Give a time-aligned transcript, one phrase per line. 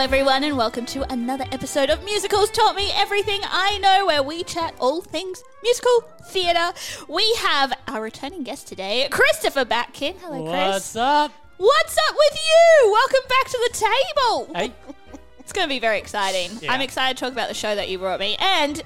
[0.00, 4.42] Everyone, and welcome to another episode of Musicals Taught Me Everything I Know, where we
[4.42, 6.72] chat all things musical theatre.
[7.06, 10.14] We have our returning guest today, Christopher Batkin.
[10.22, 10.72] Hello, Chris.
[10.72, 11.32] What's up?
[11.58, 12.92] What's up with you?
[12.92, 14.54] Welcome back to the table.
[14.54, 14.72] Hey,
[15.40, 16.50] It's going to be very exciting.
[16.62, 16.72] Yeah.
[16.72, 18.82] I'm excited to talk about the show that you brought me, and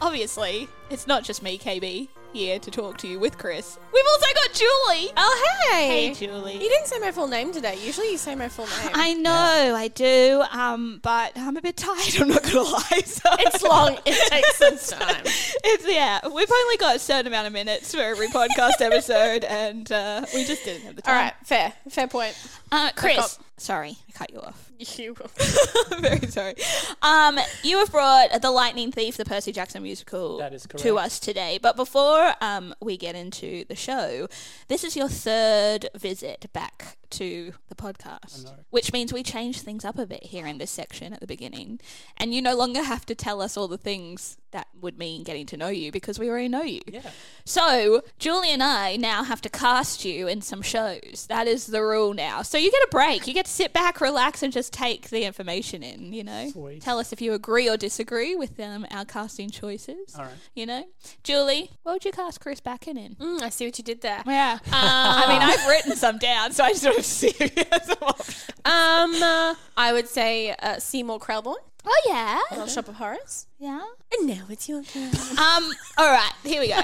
[0.00, 3.78] obviously, it's not just me, KB, here to talk to you with Chris.
[3.92, 5.12] We've also got Julie.
[5.16, 6.08] Oh, hey.
[6.08, 6.54] Hey, Julie.
[6.54, 7.78] You didn't say my full name today.
[7.84, 8.90] Usually you say my full name.
[8.94, 12.14] I know, I do, um, but I'm a bit tired.
[12.20, 12.80] I'm not gonna lie.
[13.04, 13.98] So it's long.
[14.06, 14.56] It takes
[14.88, 15.22] some time.
[15.24, 16.20] It's yeah.
[16.26, 20.44] We've only got a certain amount of minutes for every podcast episode, and uh, we
[20.44, 21.24] just didn't have the All time.
[21.24, 21.72] right, fair.
[21.88, 22.36] Fair point.
[22.72, 23.38] uh, Chris.
[23.62, 24.70] Sorry, I cut you off.
[24.98, 25.14] You.
[26.00, 26.54] Very sorry.
[27.02, 31.20] Um, you have brought the Lightning Thief, the Percy Jackson musical, That is to us
[31.20, 31.60] today.
[31.62, 34.26] But before um, we get into the show,
[34.66, 39.98] this is your third visit back to the podcast, which means we change things up
[39.98, 41.80] a bit here in this section at the beginning,
[42.16, 45.46] and you no longer have to tell us all the things that would mean getting
[45.46, 46.80] to know you because we already know you.
[46.86, 47.00] yeah.
[47.44, 51.26] So, Julie and I now have to cast you in some shows.
[51.28, 52.42] That is the rule now.
[52.42, 53.26] So, you get a break.
[53.26, 56.50] You get to sit back, relax, and just take the information in, you know?
[56.50, 56.82] Sweet.
[56.82, 60.14] Tell us if you agree or disagree with um, our casting choices.
[60.16, 60.34] All right.
[60.54, 60.84] You know?
[61.24, 63.14] Julie, what would you cast Chris Backen in?
[63.16, 64.22] Mm, I see what you did there.
[64.26, 64.58] Yeah.
[64.70, 67.84] I mean, I've written some down, so I just want to see if you have
[67.84, 68.46] some options.
[68.64, 72.40] Um, uh, I would say uh, Seymour Krelborn, Oh, yeah.
[72.52, 73.46] Little Shop of Horrors.
[73.62, 73.80] Yeah.
[74.18, 75.10] And now it's your turn.
[75.38, 76.80] Um, all right, here we go.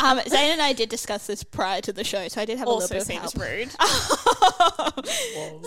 [0.00, 2.66] Um, Zane and I did discuss this prior to the show, so I did have
[2.68, 3.48] a also little bit of seems help.
[3.48, 3.70] rude.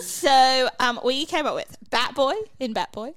[0.00, 3.14] So um, we came up with Batboy in Batboy.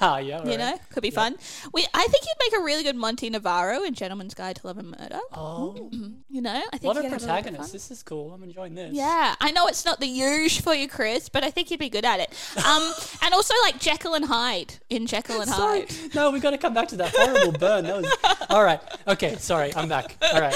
[0.00, 0.44] Ah, yeah.
[0.48, 1.36] You know, could be fun.
[1.72, 4.78] We, I think you'd make a really good Monty Navarro in Gentleman's Guide to Love
[4.78, 5.18] and Murder.
[5.32, 5.90] Oh,
[6.30, 7.62] You know, I think what a could have little bit of protagonist.
[7.64, 7.72] fun.
[7.72, 8.32] This is cool.
[8.32, 8.92] I'm enjoying this.
[8.94, 11.90] Yeah, I know it's not the usual for you, Chris, but I think you'd be
[11.90, 12.30] good at it.
[12.64, 15.50] Um, and also like Jekyll and Hyde in Jekyll and.
[15.50, 15.90] Hyde.
[16.14, 17.84] No, we've got to come back to that horrible burn.
[17.84, 18.80] That was all right.
[19.08, 19.74] Okay, sorry.
[19.74, 20.16] I'm back.
[20.32, 20.54] All right,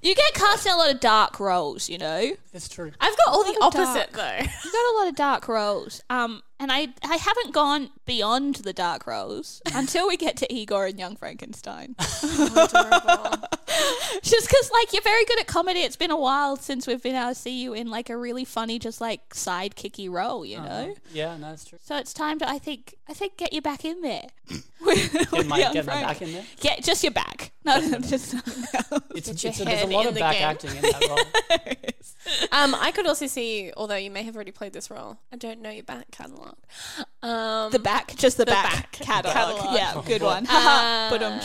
[0.00, 2.30] You get cast in a lot of dark roles, you know.
[2.52, 2.92] That's true.
[3.00, 4.12] I've got all the opposite, dark.
[4.12, 4.46] though.
[4.64, 6.02] You got a lot of dark roles.
[6.08, 10.86] Um, and I I haven't gone beyond the dark roles until we get to Igor
[10.86, 11.96] and Young Frankenstein.
[14.22, 15.80] just because like you're very good at comedy.
[15.80, 18.44] It's been a while since we've been able to see you in like a really
[18.44, 20.94] funny, just like sidekicky role, you know.
[21.12, 21.78] Yeah, no, it's true.
[21.82, 24.26] So it's time to I think I think get you back in there.
[24.50, 26.44] Get my, get my back in there.
[26.60, 27.52] Get just your back.
[27.64, 28.34] No, no, just
[29.14, 30.44] It's, Get your it's a, there's a lot of back game.
[30.44, 31.18] acting in that role.
[32.52, 35.60] Um, I could also see, although you may have already played this role, I don't
[35.60, 36.10] know your back
[36.50, 37.66] catalogue.
[37.66, 39.32] Um, the back, just the, The back, back catalog.
[39.34, 39.74] catalogue.
[39.76, 40.46] Yeah, good one.
[40.50, 41.40] uh, but um,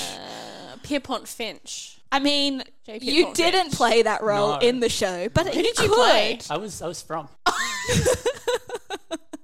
[0.83, 1.97] Pierrepont Finch.
[2.11, 3.05] I mean, J.P.
[3.11, 3.43] you Morgan.
[3.51, 4.59] didn't play that role No.
[4.59, 5.95] in the show, but Who you did you could.
[5.97, 6.39] play?
[6.49, 7.27] I was I was from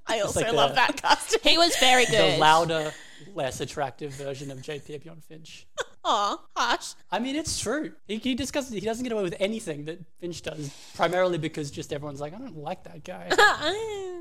[0.07, 1.39] I also like love the- that casting.
[1.43, 2.35] He was very good.
[2.35, 2.93] the louder,
[3.35, 4.97] less attractive version of J.P.
[4.99, 5.67] Beyond Finch.
[6.03, 6.93] Aw, harsh.
[7.11, 7.91] I mean, it's true.
[8.07, 8.73] He, he discusses.
[8.73, 12.39] He doesn't get away with anything that Finch does, primarily because just everyone's like, I
[12.39, 13.27] don't like that guy.
[13.29, 13.71] Uh,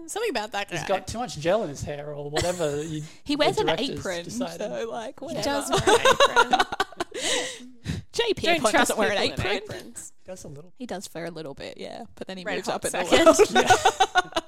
[0.07, 0.77] Something about that guy.
[0.77, 2.83] He's got too much gel in his hair, or whatever.
[2.83, 4.61] You, He wears the an directors apron, decided.
[4.61, 5.39] so like whatever.
[5.41, 6.67] He does wear an apron.
[8.13, 9.77] JP Don't Pierrepont trust doesn't wear an people in apron.
[9.79, 10.13] aprons.
[10.23, 10.73] He does a little.
[10.77, 12.91] He does for a little bit, yeah, but then he Red moves hot up in
[12.91, 13.11] second.
[13.11, 14.40] the world.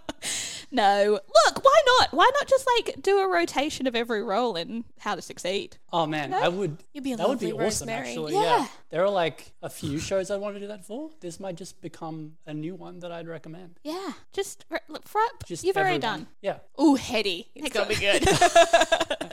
[0.72, 2.12] No, look, why not?
[2.12, 5.76] Why not just like do a rotation of every role in How to Succeed?
[5.92, 6.78] Oh man, I would.
[6.92, 7.88] You'd be a that would be lovely awesome.
[7.88, 8.08] Rosemary.
[8.08, 8.42] Actually, Yeah.
[8.42, 8.66] yeah.
[8.90, 11.10] There are like a few shows I want to do that for.
[11.20, 13.78] This might just become a new one that I'd recommend.
[13.84, 16.26] Yeah, just re- look, for, Just you've already done.
[16.40, 16.58] Yeah.
[16.80, 17.48] Ooh, heady.
[17.54, 18.26] It's gonna be good.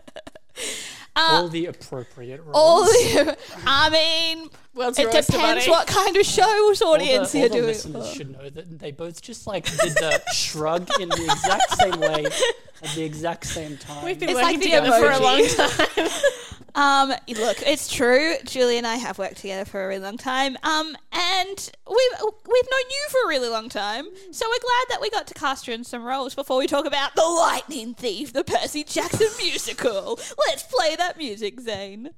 [1.19, 2.55] Uh, all the appropriate roles.
[2.55, 5.69] All the, I mean, World's it depends buddy.
[5.69, 7.63] what kind of show's all the, audience all you're the doing.
[7.65, 11.71] it listeners should know that they both just like did the shrug in the exact
[11.77, 12.25] same way
[12.83, 14.05] at the exact same time.
[14.05, 15.95] We've been It's working like the together for a long emoji.
[15.95, 16.09] time.
[16.75, 18.35] Um, look, it's true.
[18.45, 20.57] Julie and I have worked together for a really long time.
[20.63, 24.05] Um, and we've we've known you for a really long time.
[24.31, 26.85] So we're glad that we got to cast you in some roles before we talk
[26.85, 30.19] about the Lightning Thief, the Percy Jackson musical.
[30.47, 32.11] Let's play that music, Zane.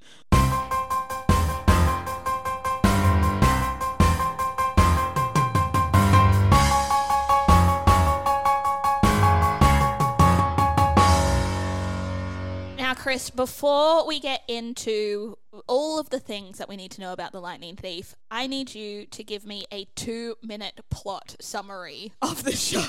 [13.01, 15.36] Chris, before we get into
[15.68, 18.74] all of the things that we need to know about the Lightning Thief, I need
[18.74, 22.83] you to give me a two minute plot summary of the show.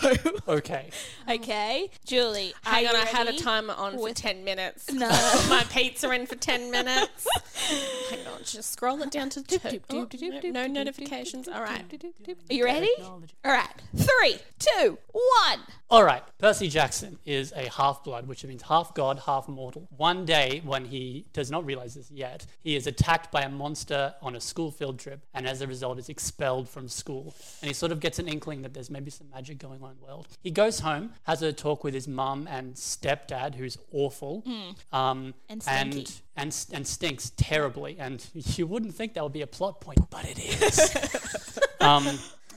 [0.48, 0.90] okay.
[1.30, 1.90] okay?
[2.04, 4.92] Julie, are Hang on, you I had a timer on for 10 minutes.
[4.92, 5.08] No.
[5.48, 7.26] My pizza in for 10 minutes.
[8.10, 9.80] Hang on, just scroll it down to two.
[9.90, 11.48] Oh, no, no notifications.
[11.48, 11.84] All right.
[12.28, 12.90] Are you ready?
[13.00, 13.82] All right.
[13.96, 15.60] Three, two, one.
[15.92, 19.88] All right, Percy Jackson is a half blood, which means half god, half mortal.
[19.94, 24.14] One day, when he does not realize this yet, he is attacked by a monster
[24.22, 27.34] on a school field trip, and as a result, is expelled from school.
[27.60, 29.96] And he sort of gets an inkling that there's maybe some magic going on in
[29.98, 30.28] the world.
[30.42, 34.44] He goes home, has a talk with his mum and stepdad, who's awful,
[34.92, 37.96] um, And and and and stinks terribly.
[37.98, 41.58] And you wouldn't think that would be a plot point, but it is.
[41.80, 42.06] um,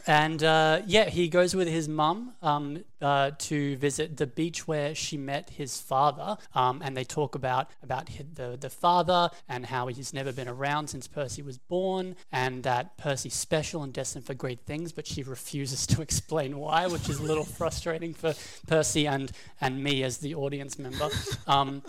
[0.08, 4.94] and uh, yeah, he goes with his mum um, uh, to visit the beach where
[4.94, 9.88] she met his father, um, and they talk about about the the father and how
[9.88, 14.34] he's never been around since Percy was born, and that Percy's special and destined for
[14.34, 18.34] great things, but she refuses to explain why, which is a little frustrating for
[18.68, 21.10] Percy and and me as the audience member.
[21.48, 21.82] Um,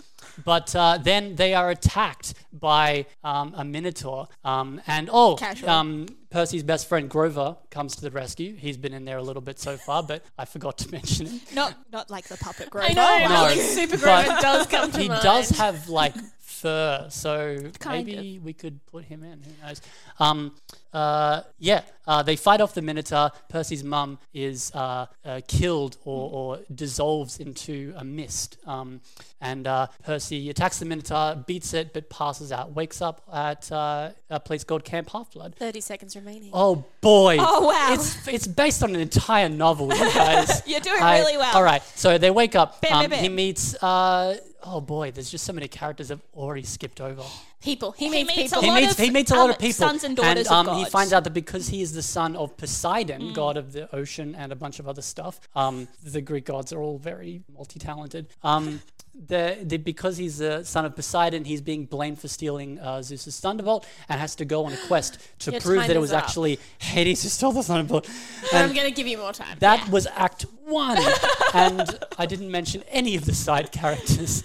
[0.43, 6.63] but uh, then they are attacked by um, a minotaur, um, and oh, um, Percy's
[6.63, 8.55] best friend Grover comes to the rescue.
[8.55, 11.41] He's been in there a little bit so far, but I forgot to mention him.
[11.53, 12.87] Not not like the puppet Grover.
[12.89, 13.27] I know.
[13.27, 15.21] No, like Super Grover does come to He mind.
[15.23, 16.13] does have like
[16.47, 19.41] fur, so Kind maybe we could put him in.
[19.43, 19.81] Who knows?
[20.19, 20.55] Um,
[20.93, 23.31] uh, yeah, uh, they fight off the Minotaur.
[23.49, 28.57] Percy's mum is uh, uh, killed or, or dissolves into a mist.
[28.65, 29.01] Um,
[29.41, 32.71] and uh, Percy attacks the Minotaur, beats it, but passes out.
[32.73, 35.53] Wakes up at uh, a place called Camp Half Blood.
[35.55, 36.49] 30 seconds remaining.
[36.53, 37.37] Oh boy!
[37.39, 37.93] Oh, wow.
[37.93, 40.63] It's it's based on an entire novel, you guys.
[40.65, 41.55] You're doing I- really well.
[41.55, 42.81] All right, so they wake up.
[42.81, 43.35] Bam, um, bam, He bam.
[43.35, 43.75] meets.
[44.69, 47.23] Oh boy, there's just so many characters I've already skipped over.
[47.63, 47.91] People.
[47.93, 48.59] He, He meets, meets people.
[48.59, 49.73] a He lot meets of, he meets a lot um, of people.
[49.73, 50.91] sons and daughters of um, he gods.
[50.91, 53.33] finds out that because he is the son of Poseidon, Mm.
[53.33, 55.39] god of the ocean, and a bunch of other stuff.
[55.55, 58.27] Um, the Greek gods are all very multi-talented.
[58.43, 58.81] Um,
[59.15, 63.39] the, the, because he's the son of Poseidon, he's being blamed for stealing uh, Zeus's
[63.39, 66.23] thunderbolt and has to go on a quest to Your prove that it was up.
[66.23, 68.07] actually Hades who stole the thunderbolt.
[68.53, 69.57] I'm going to give you more time.
[69.59, 70.99] that was Act One,
[71.55, 74.43] and I didn't mention any of the side characters.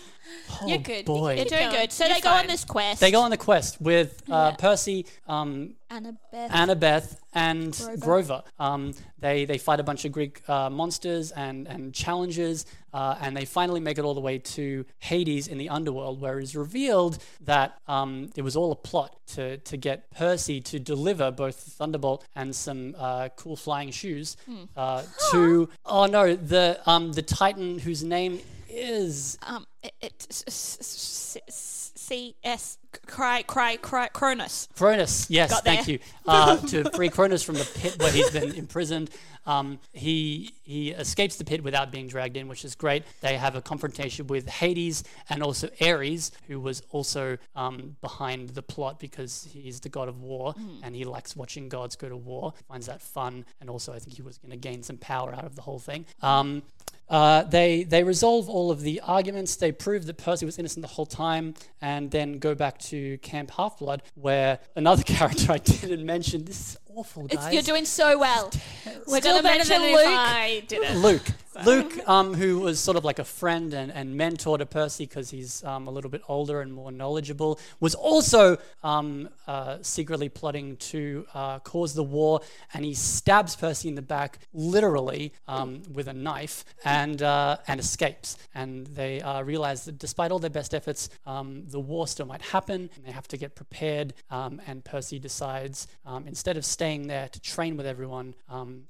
[0.60, 1.04] Oh, You're good.
[1.04, 1.36] boy.
[1.36, 1.92] You're doing good.
[1.92, 2.46] So You're they go on fine.
[2.48, 3.00] this quest.
[3.00, 4.56] They go on the quest with uh, Yeah.
[4.56, 6.48] Percy, um, Annabeth.
[6.50, 7.96] Annabeth, and Grover.
[8.00, 8.42] Grover.
[8.58, 12.64] Um, they they fight a bunch of Greek uh, monsters and and challenges,
[12.94, 16.38] uh, and they finally make it all the way to Hades in the underworld, where
[16.38, 20.78] it is revealed that um, it was all a plot to to get Percy to
[20.78, 24.64] deliver both the Thunderbolt and some uh, cool flying shoes Hmm.
[24.76, 28.40] uh, to oh no the um the Titan whose name
[28.72, 34.68] is um, it, it, s- s- s- C S cry cry cry Cronus.
[34.76, 35.94] Cronus, yes, Got thank there.
[35.94, 35.98] you.
[36.26, 39.10] Uh, to free Cronus from the pit where he's been imprisoned.
[39.46, 43.04] Um, he he escapes the pit without being dragged in, which is great.
[43.20, 48.62] They have a confrontation with Hades and also Ares, who was also um, behind the
[48.62, 52.54] plot because he's the god of war and he likes watching gods go to war.
[52.68, 55.44] Finds that fun, and also I think he was going to gain some power out
[55.44, 56.06] of the whole thing.
[56.20, 56.62] Um,
[57.08, 59.56] uh, they they resolve all of the arguments.
[59.56, 63.50] They prove that Percy was innocent the whole time, and then go back to Camp
[63.50, 66.44] Half Blood, where another character I didn't mention.
[66.44, 68.50] This is awful, It's, you're doing so well.
[69.06, 70.06] We're Still gonna better mention than Luke.
[70.06, 70.96] I did it.
[70.96, 71.22] Luke.
[71.66, 75.28] Luke, um, who was sort of like a friend and, and mentor to Percy because
[75.28, 80.76] he's um, a little bit older and more knowledgeable, was also um, uh, secretly plotting
[80.78, 82.40] to uh, cause the war.
[82.72, 87.78] And he stabs Percy in the back, literally, um, with a knife, and uh, and
[87.78, 88.38] escapes.
[88.54, 92.42] And they uh, realize that despite all their best efforts, um, the war still might
[92.42, 94.14] happen, they have to get prepared.
[94.30, 95.86] Um, and Percy decides,
[96.26, 98.34] instead of staying there to train with everyone,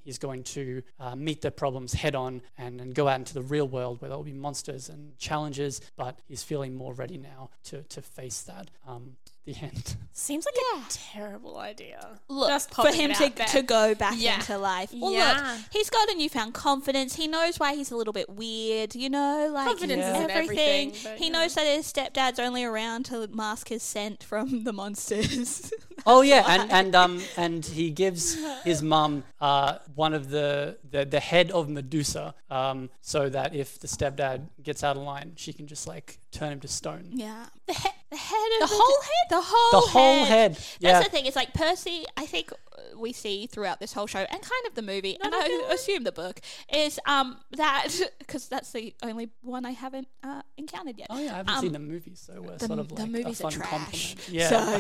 [0.05, 3.43] he's going to uh, meet the problems head on and, and go out into the
[3.43, 5.81] real world where there will be monsters and challenges.
[5.97, 8.71] But he's feeling more ready now to to face that.
[8.87, 9.97] Um, the end.
[10.13, 12.19] Seems like a terrible idea.
[12.29, 13.47] Look, Just for popping him it to, out there.
[13.49, 14.37] to go back Yeah.
[14.37, 14.91] into life.
[14.95, 15.33] Well, Yeah.
[15.57, 17.17] look, he's got a newfound confidence.
[17.17, 20.89] He knows why he's a little bit weird, you know, like Confidence isn't everything.
[20.91, 24.65] everything, but, he you knows that his stepdad's only around to mask his scent from
[24.65, 25.73] the monsters.
[26.05, 31.05] Oh yeah, and and um and he gives his mum uh one of the the,
[31.05, 35.53] the head of Medusa um so that if the stepdad gets out of line, she
[35.53, 37.09] can just like turn him to stone.
[37.13, 40.93] yeah, the, he- the head of The whole head, the whole The whole head, yeah.
[40.93, 41.27] That's the thing.
[41.27, 42.05] It's like Percy.
[42.17, 45.35] I think uh, we see throughout this whole show and kind of the movie, and
[45.35, 46.41] I assume the book
[46.73, 51.07] is um that because that's the only one I haven't uh, encountered yet.
[51.11, 53.41] Oh yeah, I haven't Um, seen the movie, so we're the, sort of the movies
[53.41, 53.71] a are fun trash.
[53.71, 54.29] compliment.
[54.29, 54.77] Yeah, So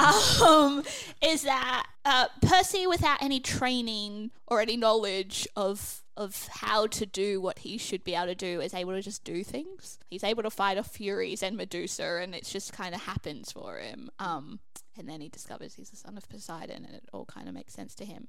[0.00, 0.82] yeah, um,
[1.22, 7.40] is that uh, Percy without any training or any knowledge of of how to do
[7.40, 9.98] what he should be able to do is able to just do things.
[10.10, 13.78] He's able to fight off Furies and Medusa, and it just kind of happens for
[13.78, 14.10] him.
[14.18, 14.58] Um,
[14.98, 17.72] and then he discovers he's the son of Poseidon, and it all kind of makes
[17.72, 18.26] sense to him.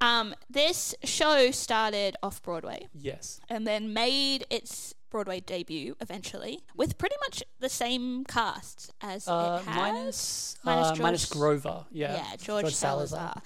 [0.00, 3.40] Um, this show started off Broadway Yes.
[3.48, 9.60] and then made its Broadway debut eventually with pretty much the same cast as Uh,
[9.62, 9.76] it has.
[9.76, 11.86] minus Minus uh, minus Grover.
[11.90, 12.14] Yeah.
[12.16, 13.40] Yeah, George, Salazar,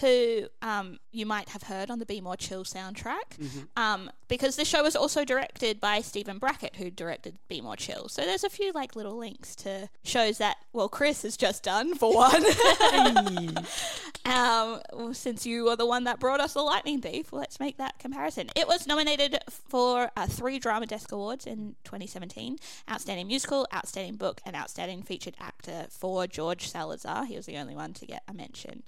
[0.00, 3.60] who um, you might have heard on the Be More Chill soundtrack, Mm-hmm.
[3.76, 8.08] um, because the show was also directed by Stephen Brackett, who directed Be More Chill.
[8.08, 11.94] So there's a few like little links to shows that well Chris has just done
[11.94, 12.44] for one.
[14.24, 17.76] um, well, since you are the one that brought us the Lightning Thief, let's make
[17.78, 18.48] that comparison.
[18.54, 22.58] It was nominated for uh, three Drama Desk Awards in 2017:
[22.90, 27.24] Outstanding Musical, Outstanding Book, and Outstanding Featured Actor for George Salazar.
[27.24, 28.82] He was the only one to get a mention.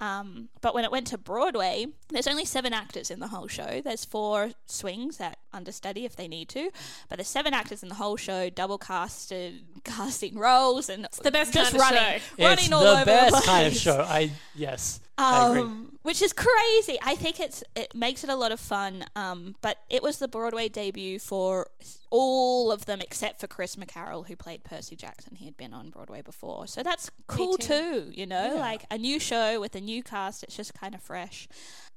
[0.00, 3.82] Um, but when it went to Broadway, there's only seven actors in the whole show.
[3.84, 6.70] There's four swings that understudy if they need to,
[7.08, 11.30] but there's seven actors in the whole show, double casted, casting roles, and it's the
[11.30, 12.44] best just kind of running, show.
[12.44, 14.00] running it's all the over best the kind of show.
[14.00, 15.00] I yes.
[15.20, 16.98] Um, which is crazy.
[17.02, 19.04] I think it's it makes it a lot of fun.
[19.14, 21.68] Um, but it was the Broadway debut for
[22.10, 25.36] all of them except for Chris McCarrell, who played Percy Jackson.
[25.36, 28.06] He had been on Broadway before, so that's cool too.
[28.06, 28.12] too.
[28.12, 30.42] You know, like a new show with a new cast.
[30.42, 31.48] It's just kind of fresh.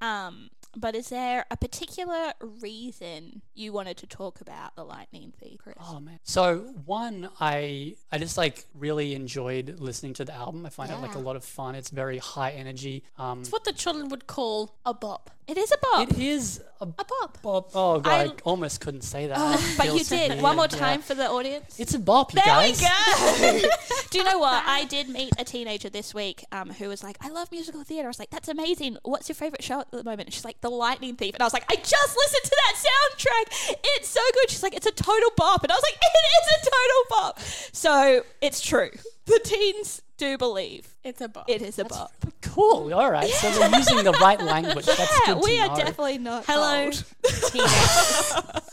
[0.01, 5.59] Um, but is there a particular reason you wanted to talk about the Lightning Thief,
[5.59, 5.75] Chris?
[5.79, 6.19] Oh man.
[6.23, 10.65] So one, I I just like really enjoyed listening to the album.
[10.65, 11.75] I find it like a lot of fun.
[11.75, 13.03] It's very high energy.
[13.17, 15.29] Um, It's what the children would call a bop.
[15.47, 16.09] It is a bop.
[16.09, 17.41] it is a, a bop.
[17.41, 17.69] bop.
[17.75, 19.37] Oh god, I, I- almost couldn't say that.
[19.39, 20.41] Oh, but you did.
[20.41, 20.77] One more Yeah.
[20.77, 21.79] time for the audience.
[21.79, 22.81] It's a bop, you There guys.
[22.81, 23.67] we go.
[24.11, 24.63] Do you know what?
[24.65, 28.07] I did meet a teenager this week um, who was like, I love musical theatre.
[28.07, 28.97] I was like, that's amazing.
[29.03, 30.27] What's your favourite show at the moment?
[30.27, 31.33] And she's like, The Lightning Thief.
[31.33, 33.75] And I was like, I just listened to that soundtrack.
[33.95, 34.49] It's so good.
[34.51, 35.63] She's like, it's a total bop.
[35.63, 37.39] And I was like, it is a total bop.
[37.39, 38.91] So it's true.
[39.25, 41.49] The teens do believe It's a bop.
[41.49, 42.11] it is a bop.
[42.41, 42.93] Cool.
[42.93, 43.29] All right.
[43.29, 44.85] So we're using the right language.
[44.85, 45.75] That's Yeah, good we to are know.
[45.75, 46.45] definitely not.
[46.47, 47.03] Hello, old.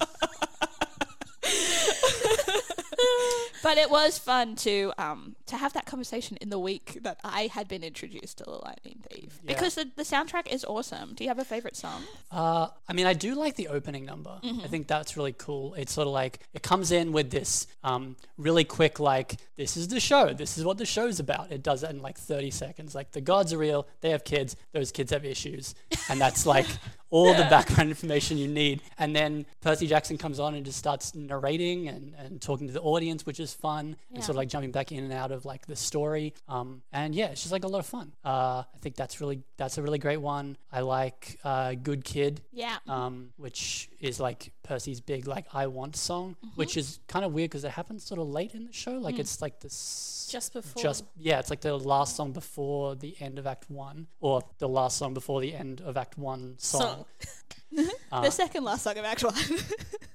[3.62, 7.49] But it was fun to um to have that conversation in the week that I
[7.49, 9.54] had been introduced to the Lightning Thief Yeah.
[9.54, 11.14] because the, the soundtrack is awesome.
[11.14, 12.02] Do you have a favorite song?
[12.30, 14.38] Uh, I mean, I do like the opening number.
[14.42, 14.61] Mm-hmm.
[14.64, 15.75] I think that's really cool.
[15.75, 19.88] It's sort of like it comes in with this um, really quick, like this is
[19.88, 20.33] the show.
[20.33, 21.52] This is what the show's about.
[21.52, 22.95] It does it in like 30 seconds.
[22.95, 23.87] Like the gods are real.
[24.00, 24.57] They have kids.
[24.73, 25.75] Those kids have issues,
[26.09, 26.66] and that's like
[27.11, 28.80] all the background information you need.
[28.99, 32.80] And then Percy Jackson comes on and just starts narrating and, and talking to the
[32.80, 33.97] audience, which is fun.
[34.14, 36.35] And sort of like jumping back in and out of like the story.
[36.49, 38.12] Um, and yeah, it's just like a lot of fun.
[38.25, 40.56] Uh, I think that's really that's a really great one.
[40.73, 42.76] I like uh, Good Kid Yeah.
[42.88, 46.55] um, which is like Percy's big like I want song, mm-hmm.
[46.55, 48.93] which is kind of weird because it happens sort of late in the show.
[48.93, 49.19] Like mm.
[49.19, 50.81] it's like this Just before.
[50.81, 54.69] just yeah, it's like the last song before the end of Act One, or the
[54.69, 56.81] last song before the end of Act One song.
[56.81, 57.05] Song.
[58.11, 59.35] Uh, the second last song of Act One.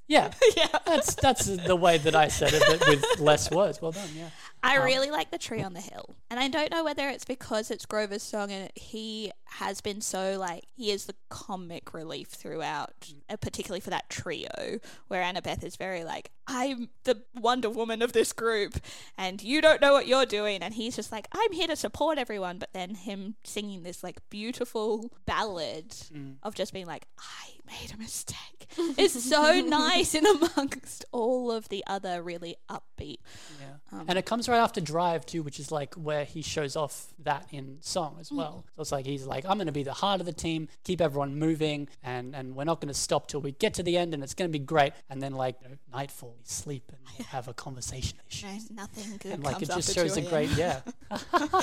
[0.07, 0.67] Yeah, yeah.
[0.85, 3.81] that's that's the way that I said it, but with less words.
[3.81, 4.07] Well done.
[4.15, 4.29] Yeah.
[4.61, 7.25] I um, really like the tree on the hill, and I don't know whether it's
[7.25, 12.27] because it's Grover's song and he has been so like he is the comic relief
[12.27, 18.01] throughout, uh, particularly for that trio where Annabeth is very like I'm the Wonder Woman
[18.01, 18.75] of this group,
[19.17, 22.17] and you don't know what you're doing, and he's just like I'm here to support
[22.17, 26.35] everyone, but then him singing this like beautiful ballad mm.
[26.43, 31.69] of just being like I made a mistake is so nice in amongst all of
[31.69, 33.17] the other really upbeat.
[33.59, 33.75] Yeah.
[33.91, 37.13] Um, and it comes right after Drive too, which is like where he shows off
[37.23, 38.37] that in song as mm.
[38.37, 38.65] well.
[38.75, 40.67] So it's like he's like, like, I'm going to be the heart of the team,
[40.83, 43.97] keep everyone moving, and, and we're not going to stop till we get to the
[43.97, 44.93] end, and it's going to be great.
[45.09, 48.17] And then, like, you know, nightfall, we sleep and have a conversation.
[48.43, 50.81] No, nothing good And, like, comes it just shows a great, yeah.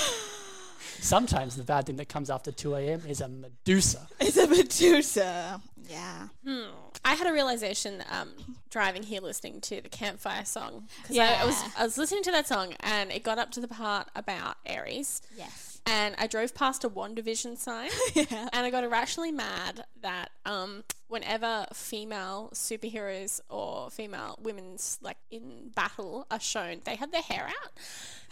[1.01, 3.03] Sometimes the bad thing that comes after 2 a.m.
[3.09, 4.09] is a Medusa.
[4.21, 5.61] It's a Medusa.
[5.89, 6.29] Yeah.
[6.47, 6.71] Hmm.
[7.05, 8.31] I had a realization um,
[8.71, 12.31] driving here listening to the campfire song because I, I was I was listening to
[12.31, 15.72] that song and it got up to the part about Ares Yes.
[15.85, 18.49] And I drove past a One Division sign Yeah.
[18.53, 25.71] and I got irrationally mad that um, whenever female superheroes or female women's like in
[25.75, 27.73] battle are shown, they have their hair out.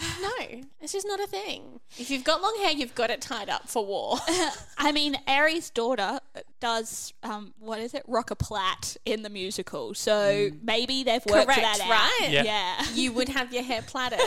[0.22, 1.78] No, it's just not a thing.
[1.98, 4.16] If you've got long hair, you've got it tied up for war.
[4.78, 6.20] I mean, Ares' daughter
[6.58, 9.92] does um, what is it, rock a plait in the musical.
[9.92, 11.90] So maybe they've worked Correct, that out.
[11.90, 12.30] right?
[12.32, 12.44] Yeah.
[12.44, 12.84] Yeah.
[12.94, 14.20] you would have your hair plaited,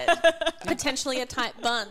[0.62, 1.88] potentially a tight bun.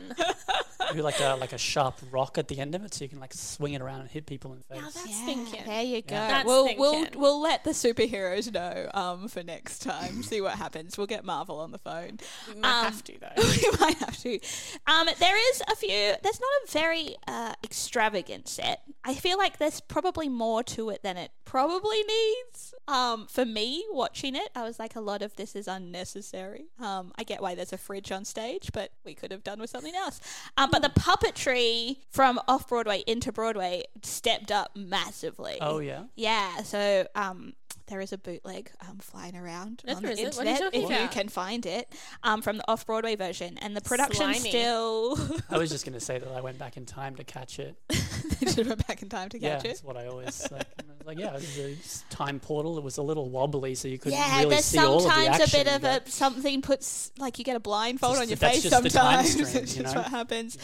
[0.93, 3.21] Do like a like a sharp rock at the end of it, so you can
[3.21, 4.83] like swing it around and hit people in the face.
[4.83, 5.62] Now that's Yeah, thinking.
[5.67, 6.14] There you go.
[6.17, 10.23] That's we'll we'll we'll let the superheroes know um, for next time.
[10.23, 10.97] See what happens.
[10.99, 12.19] We'll get Marvel on the phone.
[12.49, 13.43] We might Um, have to though.
[13.43, 14.38] we might have to.
[14.87, 15.88] Um, there is a few.
[16.23, 18.83] There's not a very uh, extravagant set.
[19.05, 22.75] I feel like there's probably more to it than it probably needs.
[22.88, 26.67] Um, for me, watching it, I was like, a lot of this is unnecessary.
[26.81, 29.71] Um, I get why there's a fridge on stage, but we could have done with
[29.71, 30.21] something else.
[30.57, 35.59] Um, but the puppetry from off Broadway into Broadway stepped up massively.
[35.61, 36.04] Oh yeah.
[36.16, 37.54] Yeah, so um,
[37.87, 40.37] there is a bootleg um, flying around No, on the isn't.
[40.37, 41.92] What are you internet talking if you can find it
[42.23, 44.49] um, from the off Broadway version, and the production Slimy.
[44.50, 45.19] still.
[45.50, 47.76] I was just gonna say that I went back in time to catch it.
[47.88, 49.69] they should have went back in time to yeah, catch it.
[49.69, 50.66] that's what I always like.
[51.06, 52.78] And I was like, yeah, it was a time portal.
[52.78, 55.52] It was a little wobbly, so you couldn't Yeah, really see all of the sometimes
[55.52, 58.54] a bit of a something puts like you get a blindfold Just- on your that's
[58.62, 58.71] face.
[58.71, 59.92] just the time sometimes stream, it's you know?
[59.94, 60.56] what happens.
[60.56, 60.62] you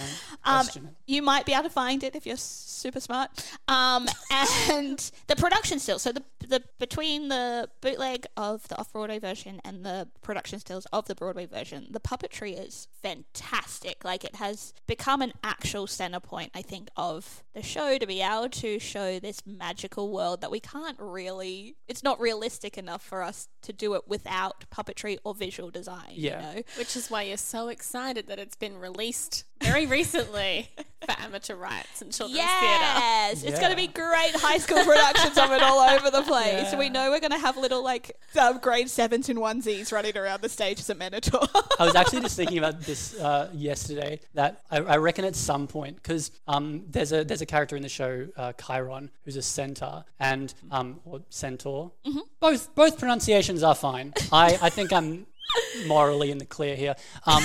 [0.53, 0.67] know, Um,
[1.07, 3.31] you might be able to find it if you're super smart.
[3.69, 4.07] Um,
[4.71, 5.99] and the production still.
[5.99, 10.87] So the the between the bootleg of the off Broadway version and the production stills
[10.93, 14.05] of the Broadway version, the puppetry is fantastic.
[14.05, 18.23] Like it has become an actual center point, I think, of the show to be
[18.23, 21.77] able to show this magical world that we can't really.
[21.87, 26.13] It's not realistic enough for us to do it without puppetry or visual design.
[26.13, 26.51] Yeah.
[26.51, 26.63] You know?
[26.77, 30.69] Which is why you're so excited that it's been released very recently
[31.05, 32.59] for amateur rights and children's theatre.
[32.61, 36.75] Yes, it's going to be great high school productions of it all over the place.
[36.75, 40.43] We know we're going to have little like um, grade sevens in onesies running around
[40.43, 41.47] the stage as a Minotaur.
[41.79, 44.21] I was actually just thinking about this uh, yesterday.
[44.35, 47.83] That I, I reckon at some point, because um, there's a there's a character in
[47.83, 51.93] the show, uh, Chiron, who's a centaur, and um, or centaur.
[52.07, 52.21] Mm-hmm.
[52.41, 54.13] Both both pronunciations are fine.
[54.33, 55.27] I, I think I'm
[55.87, 56.95] morally in the clear here.
[57.27, 57.43] Um,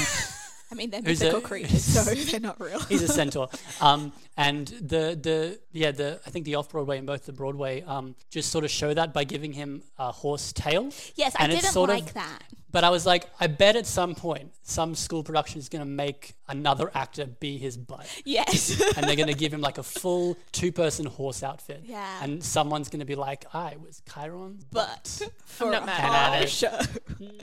[0.74, 2.80] I mean, they're mythical creatures, so they're not real.
[2.82, 3.50] he's a centaur.
[3.82, 7.82] Um, and the the yeah the I think the off Broadway and both the Broadway
[7.84, 10.90] um, just sort of show that by giving him a horse tail.
[11.16, 12.44] yes, I and it's didn't like that.
[12.74, 15.90] But I was like, I bet at some point some school production is going to
[15.90, 18.08] make another actor be his butt.
[18.26, 18.82] Yes.
[18.98, 21.84] and they're going to give him like a full two-person horse outfit.
[21.86, 22.24] Yeah.
[22.24, 26.50] And someone's going to be like, I was Chiron's but for not a mad at
[26.50, 26.80] show.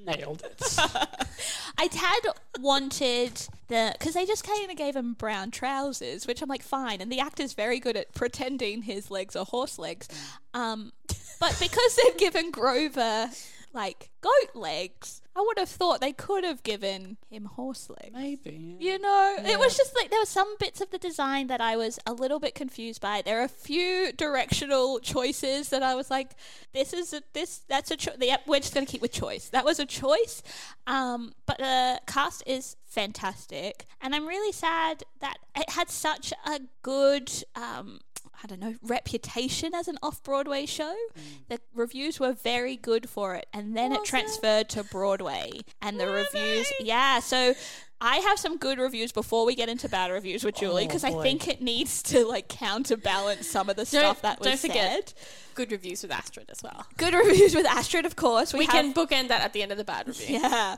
[0.04, 0.60] nailed it.
[1.78, 6.48] I had wanted the because they just kind of gave him brown trousers, which I'm
[6.48, 10.08] like fine, and the actor's very good at pretending his legs are horse legs.
[10.54, 10.92] Um,
[11.38, 13.30] but because they've given Grover
[13.72, 18.12] like goat legs, I would have thought they could have given him horse legs.
[18.12, 18.76] Maybe.
[18.80, 21.76] You know, it was just like there were some bits of the design that I
[21.76, 23.22] was a little bit confused by.
[23.22, 26.32] There are a few directional choices that I was like,
[26.72, 29.48] "This is a this that's a choice." Yep, we're just gonna keep with choice.
[29.48, 30.42] That was a choice,
[30.86, 36.60] um, but the cast is fantastic, and I'm really sad that it had such a
[36.82, 37.30] good.
[37.54, 38.00] Um,
[38.42, 40.94] I don't know, reputation as an off Broadway show.
[41.18, 41.22] Mm.
[41.48, 43.46] The reviews were very good for it.
[43.52, 44.10] And then it Was it?
[44.10, 45.50] transferred to Broadway.
[45.82, 47.20] And the reviews, yeah.
[47.20, 47.54] So
[48.00, 51.04] I have some good reviews before we get into bad reviews with Julie Oh, because
[51.04, 55.08] I think it needs to like counterbalance some of the stuff that was don't forget.
[55.10, 55.14] said.
[55.54, 56.86] Good reviews with Astrid as well.
[56.96, 58.52] Good reviews with Astrid, of course.
[58.52, 60.38] We, We have, can bookend that at the end of the bad review.
[60.40, 60.76] yeah.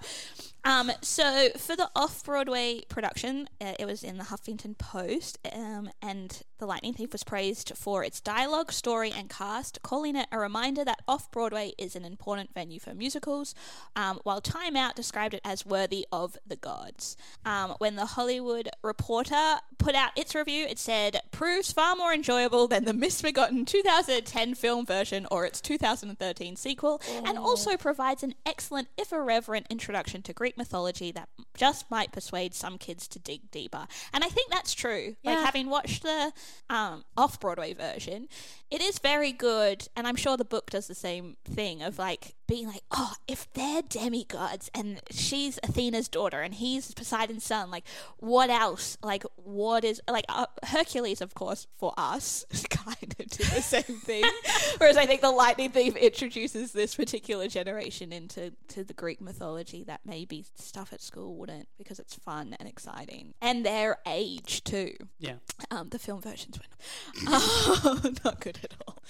[0.64, 6.40] Um, so for the off-Broadway production, uh, it was in the Huffington Post, um, and
[6.58, 10.84] The Lightning Thief was praised for its dialogue, story, and cast, calling it a reminder
[10.84, 13.56] that off-Broadway is an important venue for musicals,
[13.96, 17.11] um, while Time Out described it as worthy of the gods.
[17.44, 22.68] Um, when the Hollywood Reporter put out its review, it said, proves far more enjoyable
[22.68, 28.88] than the misbegotten 2010 film version or its 2013 sequel, and also provides an excellent,
[28.96, 33.86] if irreverent, introduction to Greek mythology that just might persuade some kids to dig deeper.
[34.12, 35.16] And I think that's true.
[35.24, 36.32] Like, having watched the
[36.70, 38.28] um, off Broadway version,
[38.72, 39.86] it is very good.
[39.94, 43.52] And I'm sure the book does the same thing of like being like, oh, if
[43.52, 47.84] they're demigods and she's Athena's daughter and he's Poseidon's son, like,
[48.16, 48.96] what else?
[49.02, 53.82] Like, what is like uh, Hercules, of course, for us, kind of did the same
[53.82, 54.24] thing.
[54.78, 59.84] Whereas I think the Lightning Thief introduces this particular generation into to the Greek mythology
[59.84, 64.94] that maybe stuff at school wouldn't because it's fun and exciting and their age too.
[65.18, 65.34] Yeah.
[65.70, 69.02] Um, the film versions were not, not good at all.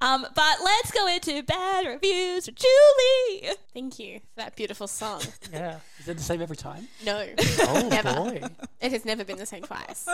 [0.00, 3.54] Um, but let's go into bad reviews for Julie.
[3.74, 5.22] Thank you for that beautiful song.
[5.52, 5.78] Yeah.
[5.98, 6.88] Is it the same every time?
[7.04, 7.26] No,
[7.60, 8.12] Oh Never.
[8.14, 8.42] boy.
[8.80, 10.06] it has never been the same twice.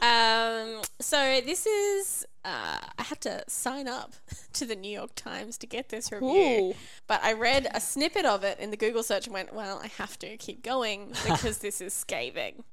[0.00, 4.14] Um, so this is uh, I had to sign up
[4.54, 6.28] to the New York Times to get this review,
[6.70, 6.74] Ooh.
[7.06, 9.86] but I read a snippet of it in the Google search and went, "Well, I
[9.98, 12.64] have to keep going because this is scathing."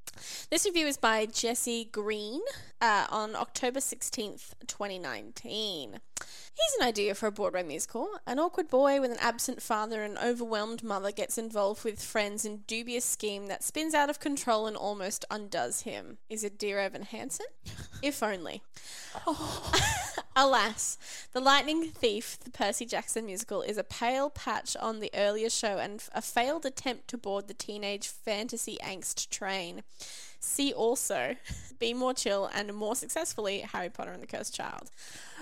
[0.50, 2.41] This review is by Jesse Green
[2.82, 6.00] uh, on October 16th, 2019.
[6.60, 8.10] Here's an idea for a Broadway musical.
[8.28, 12.63] An awkward boy with an absent father and overwhelmed mother gets involved with friends in
[12.67, 16.17] dubious scheme that spins out of control and almost undoes him.
[16.30, 17.45] Is it Dear Evan Hansen?
[18.02, 18.62] if only.
[19.26, 19.72] Oh.
[20.36, 20.98] Alas,
[21.32, 25.78] The Lightning Thief, the Percy Jackson musical, is a pale patch on the earlier show
[25.78, 29.84] and a failed attempt to board the teenage fantasy angst train.
[30.39, 31.36] See also
[31.80, 34.91] Be More Chill and more successfully Harry Potter and the Cursed Child.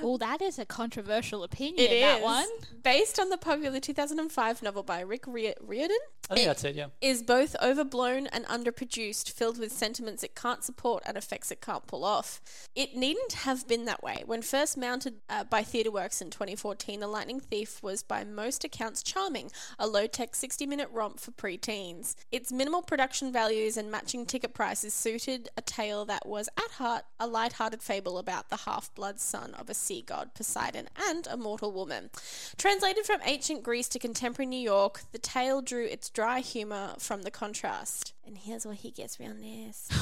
[0.04, 1.80] Oh, that is a controversial opinion.
[1.80, 2.46] It is that one.
[2.84, 5.98] based on the popular 2005 novel by Rick Ria- Riordan.
[6.30, 6.76] I think that's it.
[6.76, 6.88] Yeah.
[7.00, 11.88] Is both overblown and underproduced, filled with sentiments it can't support and effects it can't
[11.88, 12.42] pull off.
[12.76, 14.24] It needn't have been that way.
[14.26, 19.04] When first mounted uh, by TheatreWorks in 2014, The Lightning Thief was by most accounts
[19.04, 22.16] charming, a low tech 60 minute romp for preteens.
[22.32, 27.04] Its minimal production values and matching ticket prices suited a tale that was at heart
[27.20, 31.72] a light-hearted fable about the half-blood son of a sea god, Poseidon, and a mortal
[31.72, 32.10] woman.
[32.58, 37.22] Translated from ancient Greece to contemporary New York, the tale drew its dry humor from
[37.22, 38.14] the contrast.
[38.26, 39.96] And here's where he gets real nasty.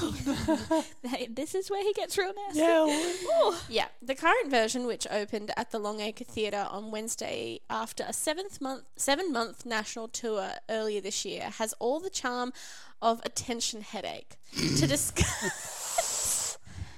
[1.30, 2.60] this is where he gets real nasty.
[2.60, 3.52] Yeah.
[3.70, 8.60] Yeah, the current version, which opened at the Longacre Theatre on Wednesday after a seventh
[8.60, 12.54] month, seven month national tour earlier this year, has all the charm
[13.02, 14.38] of a tension headache.
[14.54, 15.85] to discuss.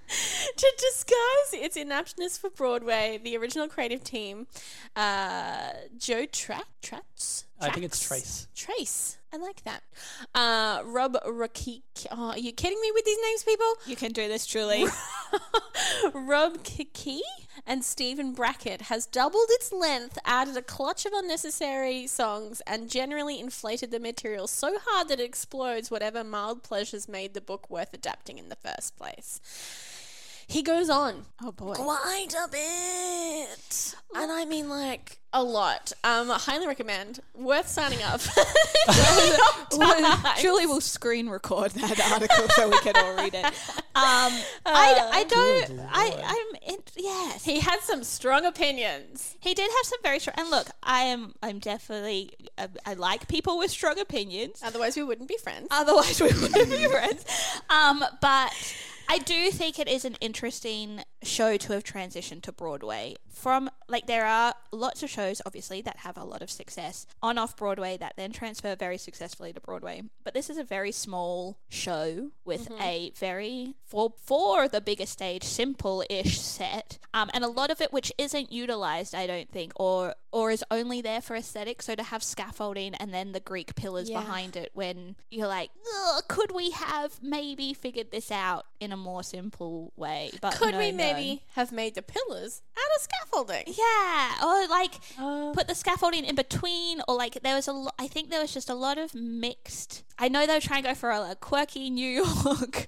[0.57, 4.47] To disguise its inaptness for Broadway, the original creative team,
[4.95, 7.45] uh, Joe Tra- Traps?
[7.61, 8.47] I think it's Trace.
[8.55, 9.16] Trace.
[9.33, 9.83] I like that.
[10.33, 11.81] Uh, Rob Rakik.
[12.11, 13.73] Oh, are you kidding me with these names, people?
[13.85, 14.85] You can do this, truly.
[16.13, 17.21] Rob Kiki
[17.65, 23.39] and Stephen Brackett has doubled its length, added a clutch of unnecessary songs, and generally
[23.39, 27.93] inflated the material so hard that it explodes whatever mild pleasures made the book worth
[27.93, 29.41] adapting in the first place.
[30.49, 31.25] He goes on.
[31.43, 31.73] oh boy.
[31.73, 33.95] Quite a bit.
[34.15, 35.91] And I mean, like, a lot.
[36.05, 37.19] Um, highly recommend.
[37.35, 38.21] Worth signing up.
[40.39, 43.43] Julie will screen record that article so we can all read it.
[43.45, 43.51] Um,
[44.65, 45.81] I, I don't.
[45.91, 49.35] I I'm In, yes, he had some strong opinions.
[49.41, 50.35] He did have some very strong.
[50.37, 51.33] And look, I am.
[51.43, 52.31] I'm definitely.
[52.57, 54.61] I, I like people with strong opinions.
[54.63, 55.67] Otherwise, we wouldn't be friends.
[55.71, 57.25] Otherwise, we wouldn't be friends.
[57.69, 58.53] Um, but
[59.09, 63.15] I do think it is an interesting show to have transitioned to Broadway.
[63.29, 67.37] From like, there are lots of shows, obviously, that have a lot of success on
[67.37, 70.01] off Broadway that then transfer very successfully to Broadway.
[70.23, 75.43] But this is a very small show with a very for for the bigger stage,
[75.43, 80.15] simple-ish set, um, and a lot of it which isn't utilized, I don't think, or
[80.31, 81.81] or is only there for aesthetic.
[81.81, 84.19] So to have scaffolding and then the Greek pillars Yeah.
[84.19, 85.69] behind it, when you're like,
[86.27, 90.31] could we have maybe figured this out in a more simple way?
[90.41, 90.97] But Could no, we no.
[91.13, 93.63] Maybe have made the pillars out of scaffolding?
[93.67, 94.93] Yeah, or like
[95.53, 97.95] put the scaffolding in between, or like there was a lot.
[97.99, 100.03] I think there was just a lot of mixed.
[100.19, 102.87] I know they were trying to go for a, like, quirky New York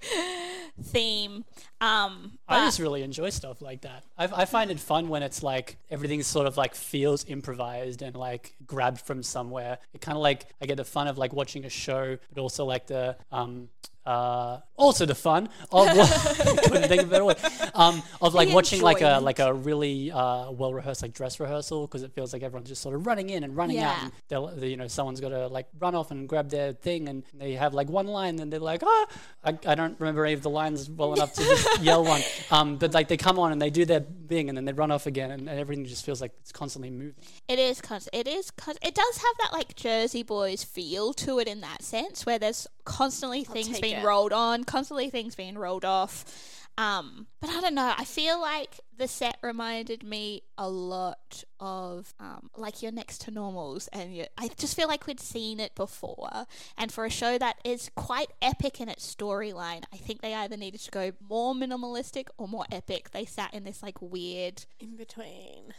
[0.81, 1.45] theme.
[1.81, 4.03] Um, I just really enjoy stuff like that.
[4.17, 8.15] I, I find it fun when it's like everything sort of like feels improvised and
[8.15, 9.77] like grabbed from somewhere.
[9.93, 12.65] It kind of like I get the fun of like watching a show, but also
[12.65, 13.69] like the um,
[14.09, 15.87] uh, also the fun of
[16.63, 17.37] couldn't think of a better word,
[17.75, 21.39] um, of like The watching like a like a really uh, well rehearsed like dress
[21.39, 23.97] rehearsal because it feels like everyone's just sort of running in and running out.
[23.97, 24.03] Yeah.
[24.05, 27.07] And they'll, they, you know, someone's got to like run off and grab their thing,
[27.07, 29.07] and they have like one line, and they're like, ah,
[29.43, 32.21] I, I don't remember any of the lines well enough to just yell one.
[32.49, 34.89] Um, but like they come on and they do their thing, and then they run
[34.89, 37.13] off again, and, and everything just feels like it's constantly moving.
[37.47, 41.37] It is cons- it is cons- it does have that like Jersey Boys feel to
[41.37, 44.07] it in that sense where there's constantly things take being it.
[44.07, 46.67] rolled on, constantly things being rolled off.
[46.77, 47.93] Um, but I don't know.
[47.97, 53.31] I feel like the set reminded me a lot of um, like your next to
[53.31, 56.45] normals, and your, I just feel like we'd seen it before.
[56.77, 60.55] And for a show that is quite epic in its storyline, I think they either
[60.57, 63.09] needed to go more minimalistic or more epic.
[63.11, 65.73] They sat in this like weird In between.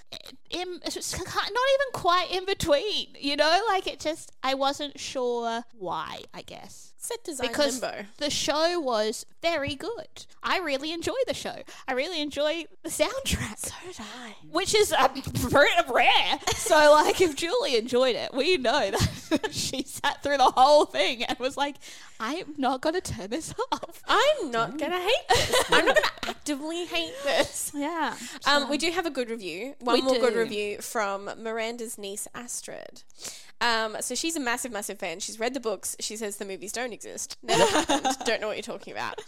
[0.50, 4.54] in it's just ki- not even quite in between you know like it just i
[4.54, 8.04] wasn't sure why i guess Set design because limbo.
[8.18, 11.56] the show was very good i really enjoy the show
[11.86, 14.34] i really enjoy the soundtrack So did I.
[14.50, 15.10] which is um,
[15.94, 20.84] rare so like if julie enjoyed it we know that she sat through the whole
[20.84, 21.76] thing and was like
[22.18, 25.64] i'm not going to turn this off I'm not gonna hate this.
[25.70, 27.70] I'm not gonna actively hate this.
[27.74, 29.74] yeah Um, we do have a good review.
[29.80, 33.02] One We more good review from Miranda's niece Astrid.
[33.60, 35.20] Um, so she's a massive, massive fan.
[35.20, 35.96] She's read the books.
[36.00, 37.36] She says the movies don't exist.
[37.42, 38.06] Never happened.
[38.24, 39.20] Don't know what you're talking about.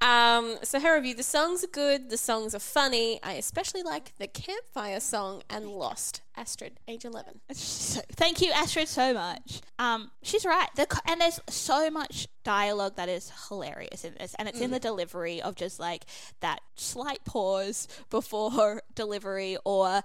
[0.00, 2.10] Um, so her review: the songs are good.
[2.10, 3.20] The songs are funny.
[3.22, 6.22] I especially like the campfire song and Lost.
[6.36, 7.40] Astrid, age 11.
[7.54, 9.60] So, thank you, Astrid, so much.
[9.78, 10.68] Um, she's right.
[10.76, 14.78] The, and there's so much dialogue that is hilarious in this, and it's in the
[14.78, 16.04] delivery of just like
[16.40, 20.02] that slight pause before delivery, or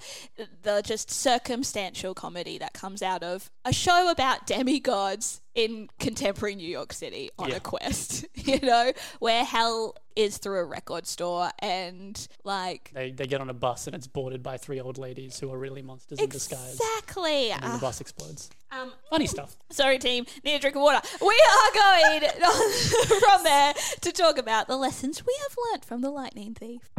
[0.64, 6.68] the just circumstantial comedy that comes out of a show about demigods in contemporary New
[6.68, 7.56] York City on Yeah.
[7.58, 8.26] a quest.
[8.36, 13.50] You know, where hell is through a record store, and like They, they get on
[13.50, 16.74] a bus and it's boarded by three old ladies who are really monsters in disguise.
[16.80, 17.52] exactly.
[17.52, 18.50] And then the bus explodes.
[18.72, 19.56] um, Funny stuff.
[19.70, 20.26] Sorry, team.
[20.44, 21.00] Need a drink of water.
[21.22, 22.22] We are going
[23.20, 26.90] from there to talk about the lessons we have learnt from the Lightning Thief.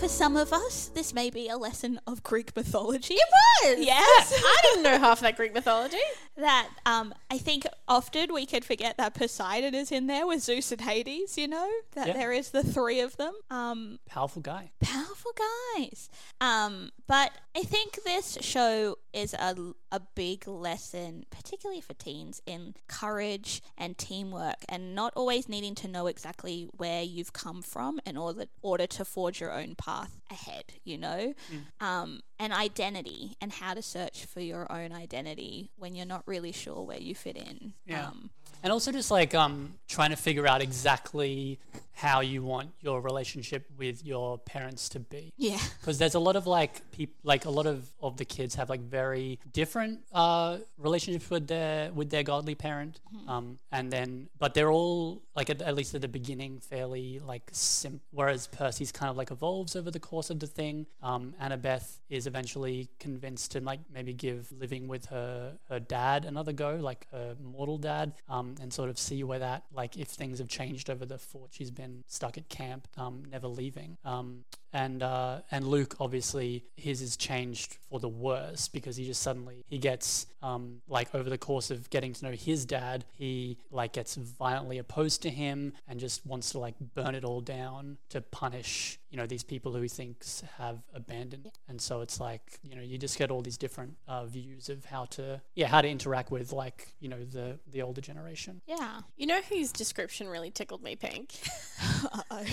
[0.00, 3.14] For some of us, this may be a lesson of Greek mythology.
[3.14, 3.84] It was!
[3.86, 4.32] Yes.
[4.44, 5.98] I didn't know half that Greek mythology.
[6.38, 10.72] that um, I think often we can forget that Poseidon is in there with Zeus
[10.72, 11.70] and Hades, you know?
[11.92, 12.12] That Yeah.
[12.14, 13.34] there is the three of them.
[13.50, 14.70] Um, Powerful guy.
[14.80, 15.32] powerful
[15.76, 16.08] guys.
[16.40, 19.54] Um, but I think this show is a,
[19.92, 25.88] a big lesson, particularly for teens, in courage and teamwork and not always needing to
[25.88, 29.89] know exactly where you've come from in order, order to forge your own path
[30.30, 31.34] ahead, you know?
[31.80, 36.52] Um, and identity and how to search for your own identity when you're not really
[36.52, 37.74] sure where you fit in.
[37.86, 38.08] Yeah.
[38.08, 38.30] Um,
[38.62, 41.58] And also just like um, trying to figure out exactly
[42.00, 45.34] how you want your relationship with your parents to be.
[45.36, 45.58] yeah.
[45.80, 48.70] Because there's a lot of like peop- like a lot of, of the kids have
[48.70, 54.54] like very different uh, relationships with their with their godly parent, um, and then but
[54.54, 58.00] they're all like at, at least at the beginning fairly like sim.
[58.12, 60.86] Whereas Percy's kind of like evolves over the course of the thing.
[61.02, 66.52] Um, Annabeth is eventually convinced to like maybe give living with her her dad another
[66.52, 70.38] go, like her mortal dad, um, and sort of see where that like if things
[70.38, 73.98] have changed over the fort she's been stuck at camp, um, never leaving.
[74.04, 79.22] Um, and uh, and Luke obviously his is changed for the worse because he just
[79.22, 83.58] suddenly he gets um, like over the course of getting to know his dad he
[83.70, 87.98] like gets violently opposed to him and just wants to like burn it all down
[88.08, 92.58] to punish you know these people who he thinks have abandoned and so it's like
[92.62, 95.80] you know you just get all these different uh, views of how to yeah how
[95.80, 99.00] to interact with like you know the the older generation Yeah.
[99.16, 101.34] You know whose description really tickled me pink?
[102.04, 102.44] Uh-oh.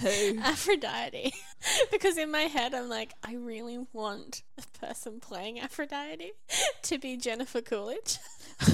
[0.00, 0.38] Who?
[0.40, 1.32] Aphrodite.
[1.90, 6.32] because in my head, I'm like, I really want the person playing Aphrodite
[6.82, 8.18] to be Jennifer Coolidge.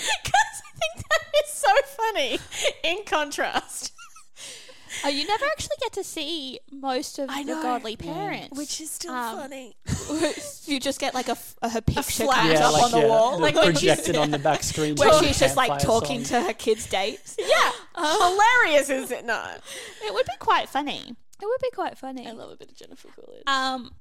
[0.00, 2.38] Because I think that is so funny
[2.84, 3.92] in contrast.
[5.04, 7.62] Oh, you never actually get to see most of I the know.
[7.62, 9.76] godly parents, Which is still Um, funny.
[10.66, 11.36] you just get like a
[11.68, 12.46] her picture flash.
[12.58, 15.56] Yeah, up on the wall, like projected on the back screen where to she's just
[15.56, 16.42] like talking song.
[16.42, 17.36] to her kids' dates.
[17.38, 17.72] Yeah.
[17.96, 19.60] Hilarious, is it not?
[20.04, 21.16] It would be quite funny.
[21.40, 22.26] It would be quite funny.
[22.26, 23.42] I love a bit of Jennifer Coolidge.
[23.46, 23.92] Um,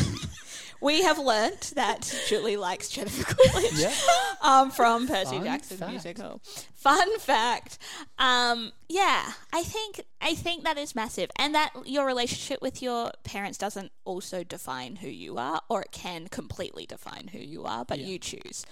[0.80, 3.92] we have learnt that Julie likes Jennifer Coolidge Yeah.
[4.42, 5.90] um, from Percy Fun Jackson fact.
[5.92, 6.40] musical.
[6.74, 7.78] Fun fact.
[8.18, 13.12] Um, yeah, I think I think that is massive, and that your relationship with your
[13.24, 17.84] parents doesn't also define who you are, or it can completely define who you are,
[17.84, 18.64] but you choose.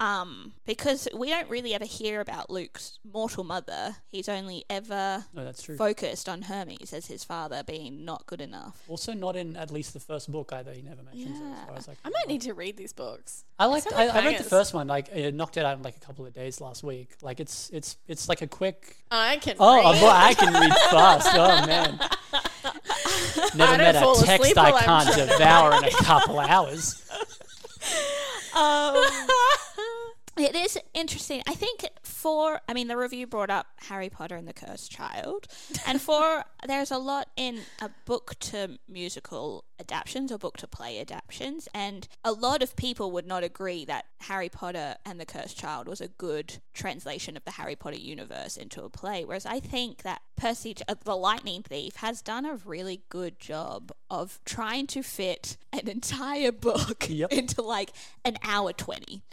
[0.00, 3.96] Um, because we don't really ever hear about Luke's mortal mother.
[4.10, 5.76] He's only ever No, that's true.
[5.76, 8.82] focused on Hermes as his father being not good enough.
[8.88, 10.72] Also, not in at least the first book either.
[10.72, 11.44] He never mentions it.
[11.44, 13.44] As far as I, I can might need to read these books.
[13.58, 13.92] I liked.
[13.92, 14.88] I, like I read the first one.
[14.88, 17.10] Like, I knocked it out in like a couple of days last week.
[17.22, 18.96] Like, it's it's it's like a quick.
[19.10, 19.56] I can.
[19.60, 20.00] Oh, read.
[20.00, 21.28] boy, I can read fast.
[21.32, 21.98] Oh man.
[23.54, 27.02] Never I met a text asleep I while I'm can't devour in a couple hours.
[28.54, 28.94] Um,
[30.38, 31.42] it is interesting.
[31.46, 35.46] I think for, I mean, the review brought up Harry Potter and the Cursed Child,
[35.86, 40.98] and for there's a lot in a book to musical adaptations or book to play
[41.00, 45.58] adaptations, and a lot of people would not agree that Harry Potter and the Cursed
[45.58, 49.24] Child was a good translation of the Harry Potter universe into a play.
[49.24, 53.92] Whereas I think that Percy, uh, the Lightning Thief, has done a really good job
[54.10, 57.32] of trying to fit an entire book Yep.
[57.32, 57.92] into like
[58.24, 59.22] an hour 20.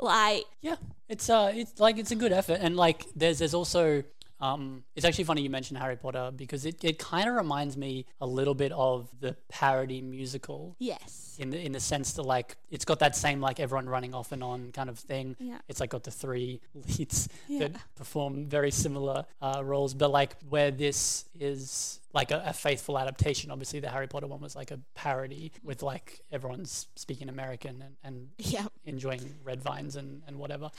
[0.00, 0.76] Like, Yeah,
[1.08, 4.04] it's uh, it's like it's a good effort, and like there's there's also
[4.40, 8.06] um, it's actually funny you mentioned Harry Potter because it, it kind of reminds me
[8.20, 11.36] a little bit of the parody musical yes.
[11.38, 14.30] in the in the sense that like it's got that same like everyone running off
[14.32, 15.36] and on kind of thing.
[15.40, 15.58] Yeah.
[15.68, 17.68] It's like got the three leads Yeah.
[17.68, 22.98] that perform very similar uh, roles, but like where this is like a, a faithful
[22.98, 23.50] adaptation.
[23.50, 27.96] Obviously, the Harry Potter one was like a parody with like everyone's speaking American and,
[28.04, 28.66] and Yeah.
[28.84, 30.70] enjoying red vines and, and whatever.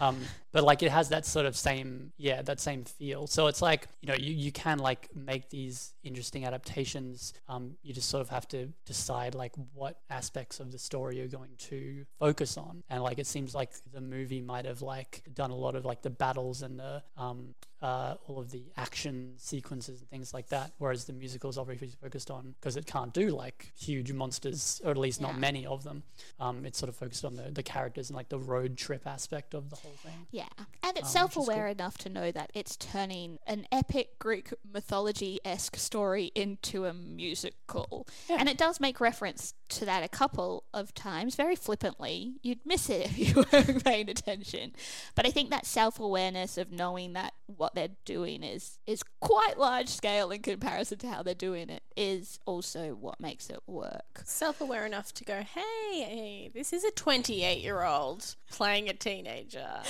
[0.00, 0.18] Um,
[0.52, 3.26] but like it has that sort of same, yeah, that same feel.
[3.26, 7.34] So it's like, you know, you, you can like make these interesting adaptations.
[7.48, 11.28] Um, you just sort of have to decide like what aspects of the story you're
[11.28, 12.82] going to focus on.
[12.88, 16.02] And like it seems like the movie might have like done a lot of like
[16.02, 20.72] the battles and the um, uh, all of the action sequences and things like that.
[20.78, 24.90] Whereas the musical is obviously focused on because it can't do like huge monsters, or
[24.90, 26.02] at least not many of them.
[26.38, 29.54] Um, it's sort of focused on the, the characters and like the road trip aspect
[29.54, 30.26] of the whole thing.
[30.30, 30.48] Yeah.
[30.82, 34.18] And it's Um, self which is aware enough to know that it's turning an epic
[34.18, 38.06] Greek mythology esque story into a musical.
[38.28, 42.34] And it does make reference to that a couple of times, very flippantly.
[42.42, 44.72] You'd miss it if you weren't paying attention.
[45.14, 49.58] But I think that self awareness of knowing that what they're doing is is quite
[49.58, 54.22] large scale in comparison to how they're doing it is also what makes it work.
[54.24, 59.68] Self aware enough to go, hey, this is a 28 year old playing a teenager.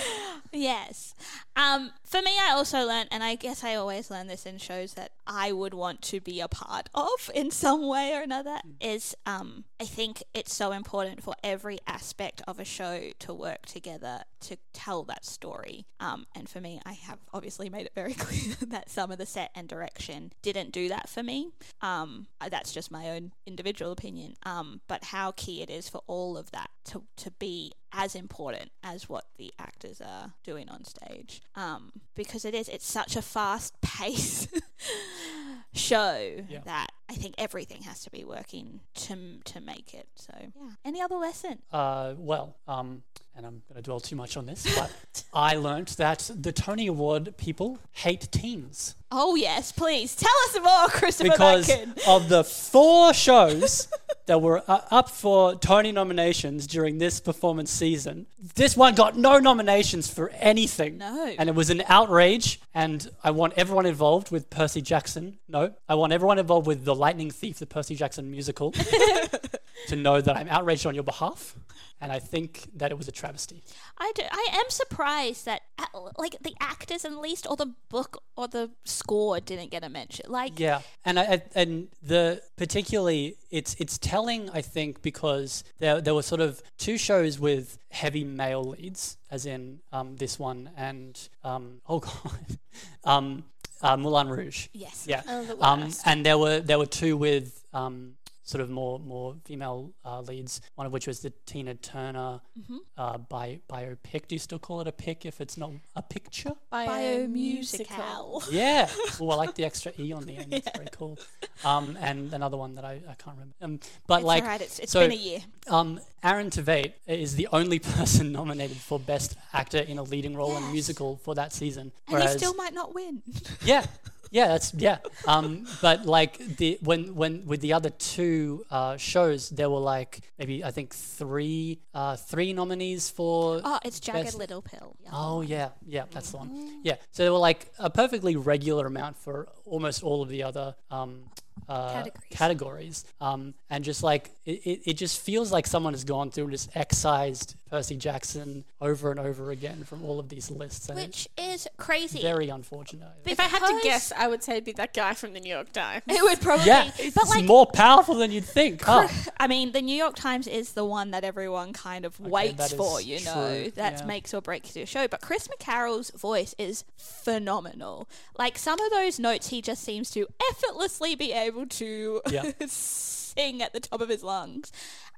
[0.53, 1.13] Yes.
[1.55, 4.95] Um, for me, I also learned, and I guess I always learn this in shows
[4.95, 9.15] that I would want to be a part of in some way or another, is
[9.25, 14.23] um, I think it's so important for every aspect of a show to work together
[14.41, 15.85] to tell that story.
[16.01, 19.25] Um, and for me, I have obviously made it very clear that some of the
[19.25, 21.51] set and direction didn't do that for me.
[21.81, 24.35] Um, that's just my own individual opinion.
[24.43, 28.71] Um, but how key it is for all of that to, to be as important
[28.83, 31.41] as what the actors are doing on stage.
[31.55, 34.47] Um, because it is, it's such a fast pace
[35.73, 36.59] show Yeah.
[36.65, 40.07] that I think everything has to be working to to make it.
[40.15, 40.69] So yeah.
[40.85, 41.59] Any other lesson?
[41.71, 43.03] Uh, well, um,
[43.35, 46.87] and I'm going to dwell too much on this, but I learned that the Tony
[46.87, 51.93] Award people hate teens Oh yes, please tell us more, Christopher because Batkin.
[52.07, 53.89] of the four shows
[54.25, 58.25] that were uh, up for Tony nominations during this performance season.
[58.55, 60.99] This one got no nominations for anything.
[60.99, 61.25] No.
[61.37, 62.61] And it was an outrage.
[62.73, 65.39] And I want everyone involved with Percy Jackson.
[65.49, 68.73] No, I want everyone involved with The Lightning Thief, the Percy Jackson musical,
[69.87, 71.55] to know that I'm outraged on your behalf.
[72.03, 73.61] And I think that it was a travesty.
[73.95, 75.85] I, do, I am surprised that uh,
[76.17, 80.25] like the actors at least or the book or the score didn't get a mention.
[80.27, 86.01] Like Yeah, and I, I- and the particularly it's it's telling I think because there
[86.01, 90.71] there were sort of two shows with heavy male leads, as in um, this one
[90.75, 92.57] and um, oh god,
[93.03, 93.43] um,
[93.83, 94.69] uh, Moulin Rouge.
[94.73, 95.05] Yes.
[95.07, 98.13] Yeah, Oh, the um, and there were there were two with um,
[98.51, 100.61] sort of more more female uh, leads.
[100.75, 102.77] One of which was the Tina Turner Mm-hmm.
[102.97, 104.27] uh, bi- biopic.
[104.27, 106.51] Do you still call it a pic if it's not a picture?
[106.71, 108.43] Biomusical.
[108.51, 108.89] Yeah.
[109.21, 110.51] Oh, I like the extra e on the end.
[110.51, 111.17] That's very cool.
[111.63, 113.53] Um, and another one that I, I can't remember.
[113.61, 115.39] Um, but It's like, alright, it's- it's so, been a year.
[115.67, 120.57] Um, Aaron Tveit is the only person nominated for best actor in a leading role
[120.57, 121.91] in a musical for that season.
[122.07, 123.21] And Whereas, he still might not win.
[123.63, 123.85] yeah,
[124.31, 124.99] Yeah, that's yeah.
[125.27, 130.21] Um, but like the when when with the other two uh, shows, there were like
[130.39, 133.59] maybe I think three uh, three nominees for.
[133.63, 134.95] Oh, it's Jagged Best- Little Pill.
[135.11, 136.79] Oh yeah, yeah, that's the one.
[136.83, 140.75] Yeah, so there were like a perfectly regular amount for almost all of the other
[140.89, 141.23] um,
[141.67, 142.29] uh, Categories.
[142.29, 143.05] categories.
[143.19, 146.51] Um, and just like it, it, it just feels like someone has gone through and
[146.51, 151.29] just excised Percy Jackson over and over again from all of these lists, and Which
[151.37, 152.21] is crazy.
[152.21, 153.07] very unfortunate.
[153.25, 155.53] If I had to guess, I would say it'd be that guy from the New
[155.53, 156.03] York Times.
[156.07, 158.83] It would probably, yeah, but it's like, more powerful than you'd think.
[158.87, 159.09] Oh,
[159.39, 162.99] I mean, the New York Times is the one that everyone kind of waits for,
[162.99, 164.05] is you know, that yeah.
[164.05, 165.07] makes or breaks your show.
[165.07, 168.09] But Chris McCarrell's voice is phenomenal.
[168.37, 172.51] Like some of those notes, he just seems to effortlessly be able to Yeah.
[172.67, 174.71] sing at the top of his lungs.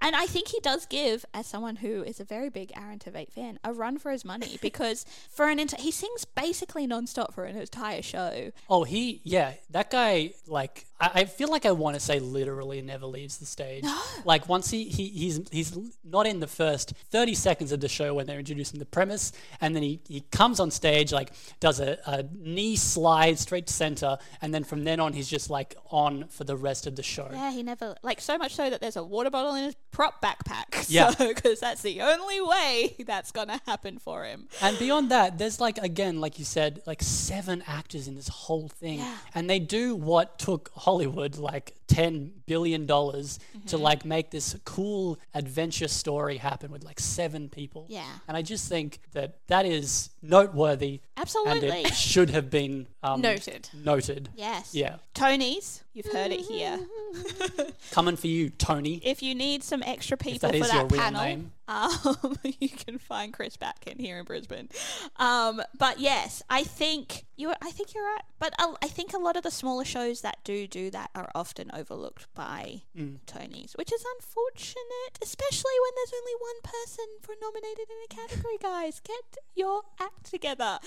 [0.03, 3.31] And I think he does give, as someone who is a very big Aaron Tveit
[3.31, 7.45] fan, a run for his money because for an enti- he sings basically nonstop for
[7.45, 8.51] an entire show.
[8.69, 12.81] Oh, he, yeah, that guy, like, I, I feel like I want to say literally
[12.81, 13.85] never leaves the stage.
[14.25, 18.13] Like, once he, he, he's, he's not in the first 30 seconds of the show
[18.13, 21.97] when they're introducing the premise, and then he, he comes on stage, like, does a,
[22.05, 26.27] a knee slide straight to center, and then from then on, he's just, like, on
[26.27, 27.29] for the rest of the show.
[27.31, 30.21] Yeah, he never like so much so that there's a water bottle in his prop
[30.21, 30.71] backpack.
[30.89, 31.13] Yeah.
[31.17, 34.47] because that's the only way that's gonna happen for him.
[34.61, 38.67] And beyond that, there's like again, like you said, like seven actors in this whole
[38.67, 39.01] thing,
[39.33, 43.83] and they do what took Hollywood like ten billion dollars to Mm-hmm.
[43.83, 47.85] like make this cool adventure story happen with like seven people.
[47.89, 48.03] Yeah.
[48.27, 51.01] and I just think that that is noteworthy.
[51.17, 51.69] Absolutely.
[51.69, 53.69] and it should have been um, Noted.
[53.73, 54.29] Noted.
[54.35, 54.73] Yes.
[54.75, 56.79] Yeah, Tony's, you've heard it here.
[57.91, 58.95] coming for you, Tony.
[59.03, 61.51] If you need some extra people that for that your real panel, name.
[61.67, 64.69] Um, you can find Chris Batkin here in Brisbane.
[65.17, 67.51] Um, but yes, I think you.
[67.61, 68.21] I think you're right.
[68.39, 71.29] But I, I think a lot of the smaller shows that do do that are
[71.33, 73.17] often overlooked by Mm.
[73.25, 78.57] Tonys, which is unfortunate, especially when there's only one person for nominated in a category.
[78.61, 80.79] Guys, get your act together.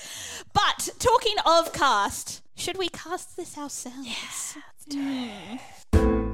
[0.53, 4.07] But talking of cast, should we cast this ourselves?
[4.07, 6.26] Yeah, let's do it.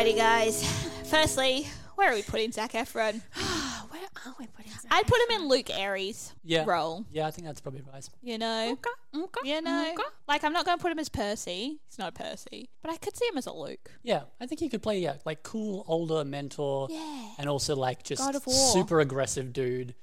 [0.00, 0.64] Alrighty, guys.
[1.10, 3.20] Firstly, where are we putting Zac Efron?
[3.90, 4.86] Where are we putting that?
[4.90, 7.04] I'd put him in Luke Ares' Yeah, role.
[7.12, 8.08] Yeah, I think that's probably wise.
[8.22, 10.02] You know, Okay, okay, you know, okay.
[10.26, 11.80] like I'm not going to put him as Percy.
[11.86, 13.90] He's not a Percy, but I could see him as a Luke.
[14.02, 17.32] Yeah, I think he could play yeah, like cool older mentor, Yeah.
[17.38, 18.54] and also like just God of War.
[18.72, 19.94] super aggressive dude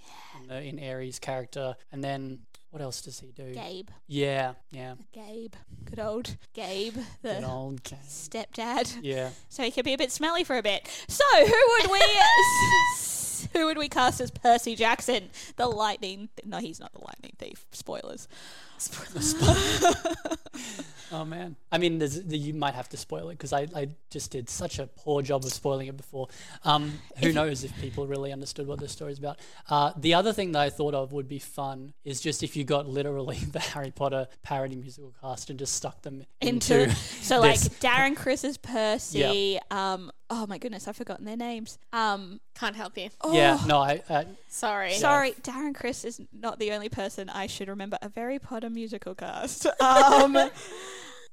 [0.44, 1.76] in, the, in Ares' character.
[1.92, 2.40] And then
[2.72, 3.54] what else does he do?
[3.54, 5.54] Gabe, Yeah, yeah, Gabe,
[5.86, 7.98] good old Gabe, the good old Gabe.
[8.08, 8.98] stepdad.
[9.02, 10.88] Yeah, So he could be a bit smelly for a bit.
[11.08, 11.46] So who
[11.82, 12.02] would we?
[13.54, 16.30] who would we cast as Percy Jackson, the lightning?
[16.46, 17.66] No, he's not the lightning thief.
[17.72, 18.28] Spoilers.
[18.78, 19.36] Spoilers.
[21.12, 23.90] oh man, I mean, there's, the, you might have to spoil it because I, I
[24.10, 26.28] just did such a poor job of spoiling it before.
[26.64, 29.40] Um, who knows if people really understood what the story's about?
[29.70, 32.64] Uh, the other thing that I thought of would be fun is just if you
[32.64, 37.40] got literally the Harry Potter parody musical cast and just stuck them into, into so
[37.40, 37.58] like.
[37.80, 39.60] Darren Criss is Percy.
[39.72, 41.78] Um, oh my goodness, I've forgotten their names.
[41.94, 43.10] Um, Can't help you.
[43.34, 44.94] Yeah, no, I, I Sorry.
[44.94, 47.98] sorry, Darren Criss is not the only person I should remember.
[48.02, 49.66] A Harry Potter musical cast.
[49.80, 50.36] Um,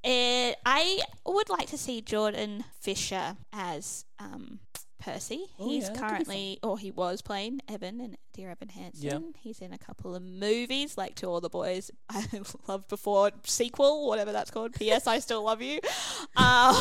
[0.02, 4.60] it, I would like to see Jordan Fisher as um.
[5.04, 5.46] Percy.
[5.58, 8.70] Oh, He's yeah, that could be currently, or he was playing Evan in Dear Evan
[8.70, 9.02] Hansen.
[9.04, 9.18] Yeah.
[9.38, 12.24] He's in a couple of movies, like To All the Boys I
[12.66, 14.72] Loved Before sequel, whatever that's called.
[14.78, 15.06] P.S.
[15.06, 15.80] I Still Love You.
[16.36, 16.74] Um,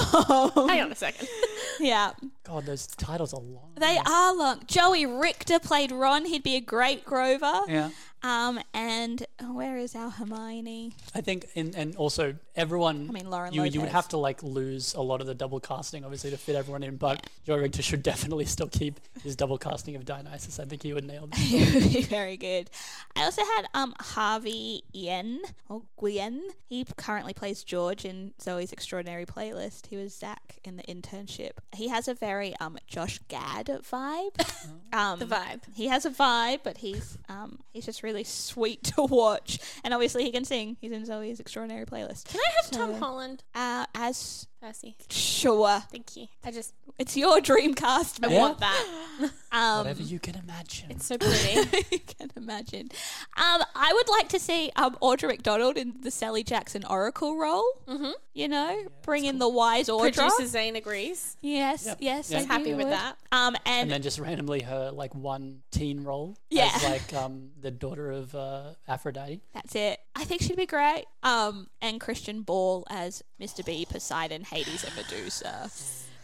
[0.69, 1.27] Hang on a second.
[1.79, 2.11] yeah,
[2.43, 3.73] God, those titles are long.
[3.77, 4.61] they are long.
[4.67, 6.25] Joey Richter played Ron.
[6.25, 7.61] He'd be a great Grover.
[7.67, 7.89] Yeah.
[8.23, 10.93] Um, and where is our Hermione?
[11.13, 13.07] I think, in, and also everyone.
[13.09, 15.59] I mean, Lauren you, you would have to like lose a lot of the double
[15.59, 16.97] casting, obviously, to fit everyone in.
[16.97, 20.59] But Joe Richter should definitely still keep his double casting of Dionysus.
[20.59, 22.05] I think he would nail it.
[22.09, 22.69] Very good.
[23.15, 26.41] I also had um Harvey Yen or Gwen.
[26.67, 29.87] He currently plays George in Zoey's Extraordinary Playlist.
[29.87, 31.51] He was Zach in the internship.
[31.75, 34.39] He has a very um Josh Gad vibe.
[34.93, 35.61] um, The vibe.
[35.75, 39.59] He has a vibe, but he's um he's just really sweet to watch.
[39.83, 40.77] And obviously he can sing.
[40.79, 42.25] He's in Zoey's Extraordinary Playlist.
[42.25, 43.43] Can I have So- Tom Holland?
[43.55, 44.95] Uh, as Percy.
[45.09, 45.81] Sure.
[45.91, 46.27] Thank you.
[46.43, 48.39] I just It's your dream cast, I man.
[48.39, 48.85] want that.
[49.53, 50.89] Um, Whatever you can imagine.
[50.89, 51.85] It's so pretty.
[51.91, 52.89] you can imagine.
[53.37, 57.63] Um, I would like to see um, Audra McDonald in the Sally Jackson Oracle role.
[57.87, 58.13] Mm-hmm.
[58.33, 60.11] You know, bring in the wise Audra.
[60.15, 61.37] Producer Zane agrees.
[61.41, 61.97] Yes, Yep.
[62.01, 62.31] yes.
[62.31, 62.37] Yeah.
[62.37, 62.93] I He's think happy he with would.
[62.93, 63.15] that.
[63.31, 66.71] Um, and, and then just randomly her like one teen role Yeah.
[66.73, 69.41] as like um the daughter of uh, Aphrodite.
[69.53, 69.99] that's it.
[70.15, 71.05] I think she'd be great.
[71.21, 73.63] Um, and Christian Borle as Mr.
[73.63, 75.69] B, Poseidon, Hades, and Medusa.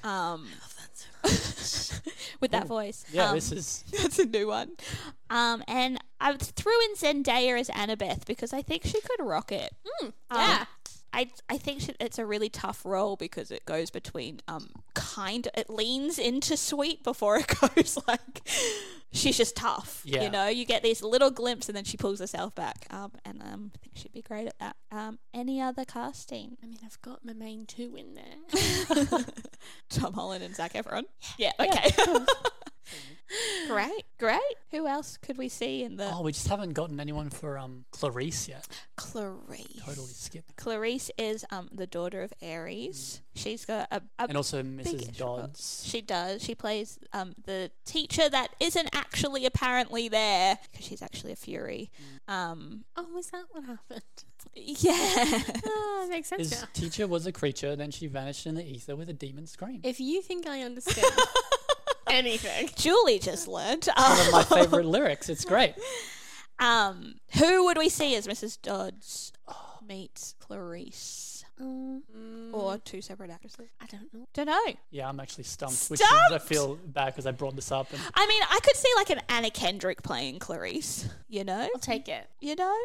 [0.03, 0.47] Um,
[2.39, 3.05] with that voice.
[3.11, 4.71] Yeah, Um, this is That's a new one.
[5.29, 9.73] Um, and I threw in Zendaya as Annabeth because I think she could rock it.
[10.03, 10.65] Um, yeah.
[11.13, 15.69] I I think it's a really tough role because it goes between um kind it
[15.69, 18.41] leans into sweet before it goes like
[19.11, 20.01] she's just tough.
[20.05, 20.23] Yeah.
[20.23, 22.85] You know, you get these little glimpse and then she pulls herself back.
[22.89, 24.75] Um, and um, I think she'd be great at that.
[24.91, 26.57] Um, any other casting?
[26.63, 29.19] I mean, I've got my main two in there.
[29.89, 31.03] Tom Holland and Zac Efron.
[31.37, 31.51] Yeah.
[31.59, 31.89] Okay.
[33.67, 34.05] Great.
[34.17, 34.39] Great.
[34.71, 37.85] Who else could we see in the oh, we just haven't gotten anyone for um
[37.91, 38.67] Clarisse yet.
[38.97, 39.85] Clarisse?
[39.85, 40.55] Totally skipped.
[40.57, 43.21] Clarisse is um the daughter of Ares.
[43.35, 45.07] She's got a, a And also Mrs.
[45.07, 45.13] extra.
[45.25, 45.83] Dodds.
[45.85, 46.43] She does.
[46.43, 51.91] She plays um the teacher that isn't actually apparently there because she's actually a fury.
[52.27, 54.01] Um, oh, was that what happened?
[54.55, 54.93] yeah.
[55.65, 56.67] Oh, that makes sense His now.
[56.73, 59.81] teacher was a creature, then she vanished in the ether with a demon scream.
[59.83, 61.05] If you think I understand
[62.09, 63.87] anything, Julie just learned.
[63.95, 65.29] One of my favorite lyrics.
[65.29, 65.73] It's great.
[66.61, 68.61] Um, who would we see as Mrs.
[68.61, 69.31] Dodds
[69.81, 71.28] meets Clarisse?
[71.61, 72.53] Mm.
[72.53, 73.67] Or two separate actresses?
[73.81, 74.25] I don't know.
[74.33, 74.65] Don't know.
[74.91, 76.45] Yeah, I'm actually stumped, which is, I Stumped?
[76.45, 77.91] feel bad because I brought this up.
[77.91, 81.09] And I mean, I could see like an Anna Kendrick playing Clarisse.
[81.27, 82.27] You know, I'll take it.
[82.39, 82.75] you know.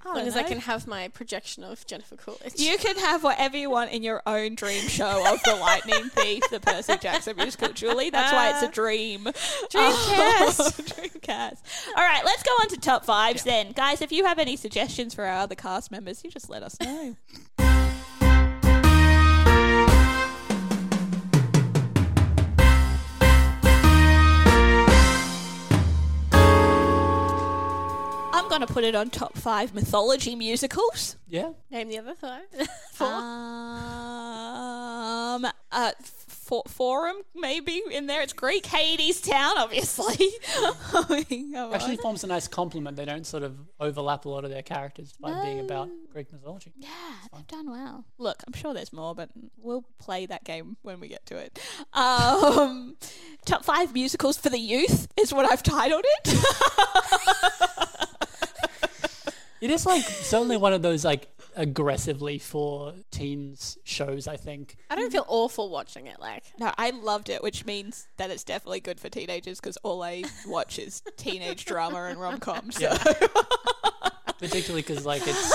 [0.00, 2.54] As long as I can have my projection of Jennifer Coolidge.
[2.60, 6.42] You can have whatever you want in your own dream show of the Lightning Thief,
[6.50, 8.10] the Percy Jackson musical, Julie.
[8.10, 9.24] That's why it's a dream.
[9.24, 10.84] Dreamcast.
[11.20, 11.58] Dreamcast.
[11.96, 13.72] All right, let's go on to top fives then.
[13.72, 16.78] Guys, if you have any suggestions for our other cast members, you just let us
[16.80, 17.16] know.
[28.50, 31.16] going to put it on top five mythology musicals.
[31.28, 32.42] yeah, Name the other five.
[35.30, 35.92] Um, uh,
[36.50, 38.20] for, forum maybe in there.
[38.20, 40.28] It's Greek Hadestown, obviously.
[40.58, 42.02] I mean, actually on.
[42.02, 42.96] forms a nice complement.
[42.96, 46.72] They don't sort of overlap a lot of their characters by being about Greek mythology.
[46.76, 46.88] yeah,
[47.32, 48.04] they've done well.
[48.18, 49.30] Look, I'm sure there's more, but
[49.62, 51.58] we'll play that game when we get to it.
[51.94, 52.96] Um,
[53.46, 57.69] top five musicals for the youth is what I've titled it.
[59.60, 64.26] It is like certainly one of those like aggressively for teens shows.
[64.26, 64.76] I think.
[64.88, 66.18] I don't feel awful watching it.
[66.20, 70.02] Like, no, I loved it, which means that it's definitely good for teenagers because all
[70.02, 72.76] I watch is teenage drama and rom coms.
[72.76, 72.96] So.
[74.40, 75.52] particularly because like it's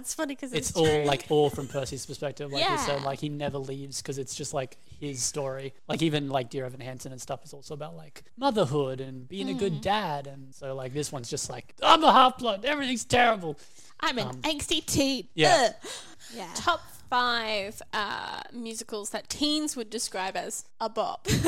[0.00, 2.50] it's funny because it's it's, all like all from Percy's perspective.
[2.50, 3.04] Like you said, Yeah.
[3.06, 5.74] like he never leaves because it's just like his story.
[5.88, 9.50] Like even like Dear Evan Hansen and stuff is also about like motherhood and being
[9.50, 9.58] a Mm.
[9.58, 10.26] good dad.
[10.26, 12.64] And so like this one's just like I'm a half blood.
[12.64, 13.58] Everything's terrible.
[14.00, 15.28] I'm an angsty teen.
[15.34, 15.68] yeah.
[15.84, 15.90] Ugh.
[16.34, 16.48] Yeah.
[16.54, 16.80] top
[17.10, 21.28] five uh, musicals that teens would describe as a bop.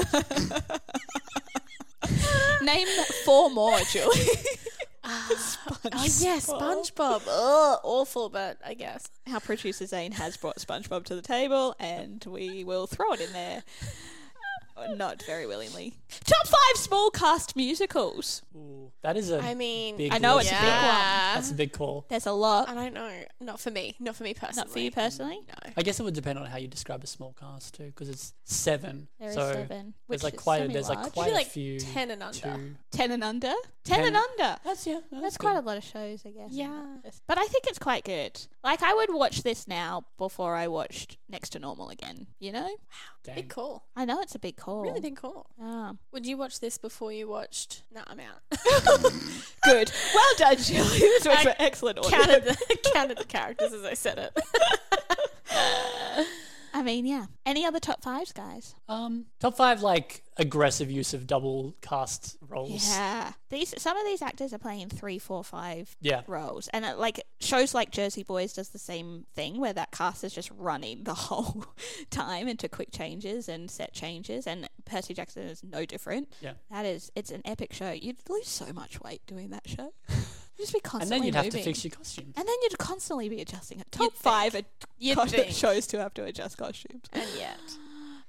[2.63, 2.87] Name
[3.25, 4.15] four more, Julie.
[5.07, 7.23] oh yeah, SpongeBob.
[7.29, 9.09] Ugh, awful, but I guess.
[9.31, 13.33] Our producer Zane has brought SpongeBob to the table, and we will throw it in
[13.33, 13.65] there.
[14.77, 15.95] Uh, not very willingly.
[16.25, 18.43] Top five small cast musicals.
[18.57, 20.51] Ooh, that is a I mean, big I know list.
[20.51, 21.35] it's a big one.
[21.35, 22.07] That's a big call.
[22.09, 22.69] There's a lot.
[22.69, 23.13] I don't know.
[23.41, 23.95] Not for me.
[24.01, 24.57] Not for me personally.
[24.67, 25.41] Not for you personally.
[25.47, 25.73] No.
[25.77, 28.33] I guess it would depend on how you describe a small cast too, because it's
[28.45, 29.07] seven.
[29.21, 31.47] There is so seven, which There's like is quite a, there's like quite a like
[31.47, 31.79] few.
[31.79, 32.59] 10 and under.
[32.91, 33.53] Ten and under.
[33.85, 34.07] Ten, Ten.
[34.07, 34.57] and under.
[34.65, 35.01] That's yeah.
[35.13, 36.51] That's quite a lot of shows, I guess.
[36.51, 36.97] Yeah.
[37.29, 38.41] But I think it's quite good.
[38.65, 42.27] Like I would watch this now before I watched Next to Normal again.
[42.39, 42.77] You know?
[43.25, 43.35] Dang.
[43.35, 43.87] Big call.
[43.97, 44.83] I know it's a big call.
[44.83, 45.47] Really big call.
[45.61, 45.93] Ah.
[46.13, 47.83] Would you watch this before you watched?
[47.95, 48.41] No, I'm out.
[49.65, 49.93] Good.
[50.15, 50.85] Well done, Julie.
[50.99, 52.11] This was I excellent audio.
[52.11, 54.39] counted the counted the characters as I said it.
[56.77, 57.27] I mean, yeah.
[57.47, 58.75] Any other top fives, guys?
[58.89, 62.89] Um, top five like aggressive use of double cast roles.
[62.89, 63.33] Yeah.
[63.49, 66.23] These some of these actors are playing three, four, five Yeah.
[66.27, 70.25] roles, and it, like shows like Jersey Boys does the same thing, where that cast
[70.25, 71.65] is just running the whole
[72.11, 76.33] time into quick changes and set changes, and Percy Jackson is no different.
[76.41, 76.55] Yeah.
[76.73, 77.93] That is, it's an epic show.
[77.93, 79.93] You'd lose so much weight doing that show.
[80.57, 81.61] Just be and then you'd have moving.
[81.61, 82.35] to fix your costumes.
[82.37, 83.91] and then you'd constantly be adjusting it.
[83.91, 84.63] Top You'd five are
[84.99, 85.51] You'd co- think.
[85.53, 87.03] shows to have to adjust costumes.
[87.13, 87.59] And yet,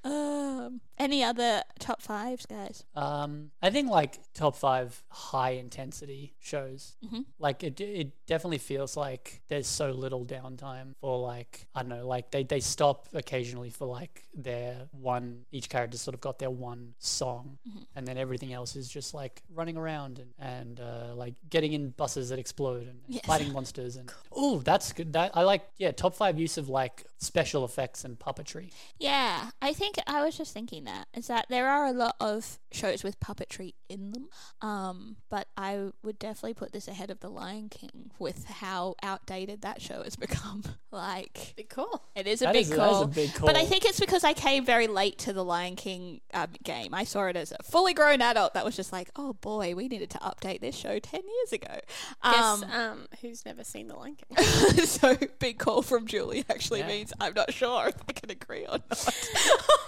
[0.06, 2.84] Um, any other top fives, guys?
[2.95, 6.95] Um, I think like top five high intensity shows.
[7.06, 7.22] Mm-hmm.
[7.39, 12.08] Like it, it definitely feels like there's so little downtime for like I don't know,
[12.08, 15.45] like they they stop occasionally for like their one.
[15.51, 17.84] Each character sort of got their one song, Mm-hmm.
[17.95, 21.89] and then everything else is just like running around and and uh, like getting in
[21.89, 23.26] buses that explode and, and Yes.
[23.26, 25.14] fighting monsters and oh that's good.
[25.14, 25.64] That I like.
[25.78, 28.72] Yeah, top five use of like special effects and puppetry.
[28.99, 32.60] Yeah, I think I was just thinking that is that there are a lot of
[32.72, 34.30] shows with puppetry in them,
[34.62, 39.62] um, but I would definitely put this ahead of The Lion King with how outdated
[39.62, 40.64] that show has become.
[40.91, 42.04] like, be cool.
[42.16, 42.96] it is a That big is- call.
[42.96, 45.76] is a big But I think it's because I came very late to the Lion
[45.76, 46.93] King um, game.
[46.93, 49.88] I saw it as a fully grown adult that was just like, oh boy, we
[49.88, 51.80] needed to update this show 10 years ago.
[52.24, 54.46] Guess Um, um, who's never seen The Lion King?
[54.86, 56.88] so big call from Julie actually Yeah.
[56.88, 59.28] means I'm not sure if I can agree or not.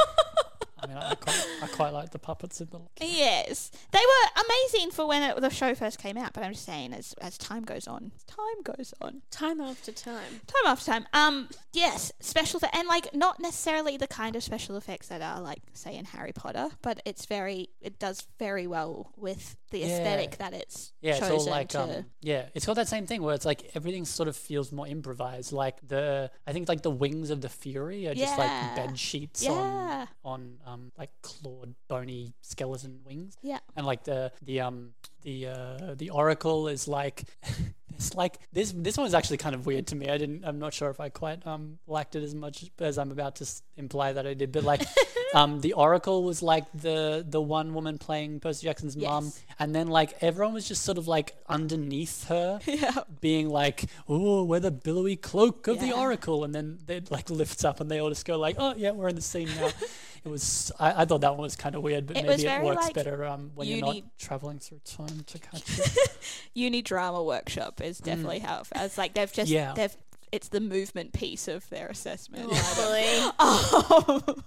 [0.79, 2.79] I mean, I, I, quite, I quite like the puppets in the.
[3.01, 6.33] Yes, they were amazing for when it, the show first came out.
[6.33, 10.41] But I'm just saying, as as time goes on, time goes on, time after time.
[10.45, 11.07] time after time.
[11.13, 15.41] Um, yes, special effects, and like not necessarily the kind of special effects that are
[15.41, 19.85] like say in Harry Potter, but it's very, it does very well with the Yeah.
[19.87, 21.81] aesthetic that it's Yeah, it's all like to.
[21.81, 24.87] um, yeah, it's got that same thing where it's like everything sort of feels more
[24.87, 25.51] improvised.
[25.51, 29.43] Like the I think like the wings of the Fury are just like bed sheets
[29.43, 29.51] Yeah.
[29.51, 33.37] on on um like clawed bony skeleton wings.
[33.41, 37.23] yeah, And like the the um the uh the Oracle is like
[37.97, 40.07] it's like this this one's actually kind of weird to me.
[40.09, 43.11] I didn't I'm not sure if I quite um liked it as much as I'm
[43.11, 44.81] about to s- imply that I did, but like
[45.33, 49.43] um the Oracle was like the the one woman playing Percy Jackson's Yes.
[49.59, 52.99] and then like everyone was just sort of like underneath her yeah.
[53.21, 57.63] being like, "Oh, we're the billowy cloak of the Oracle," and then it like lifts
[57.65, 59.69] up, and they all just go like, "Oh, yeah, we're in the scene now."
[60.25, 60.71] it was.
[60.79, 62.93] I, I thought that one was kind of weird, but It maybe it works like,
[62.93, 66.09] better um, when you're not traveling through time to catch it.
[66.53, 69.55] Uni drama workshop is definitely how it, it's like they've just Mm.
[69.55, 69.73] Yeah.
[69.73, 69.95] they've
[70.29, 72.49] it's the movement piece of their assessment.
[72.51, 73.07] Lovely.
[73.39, 74.43] Um,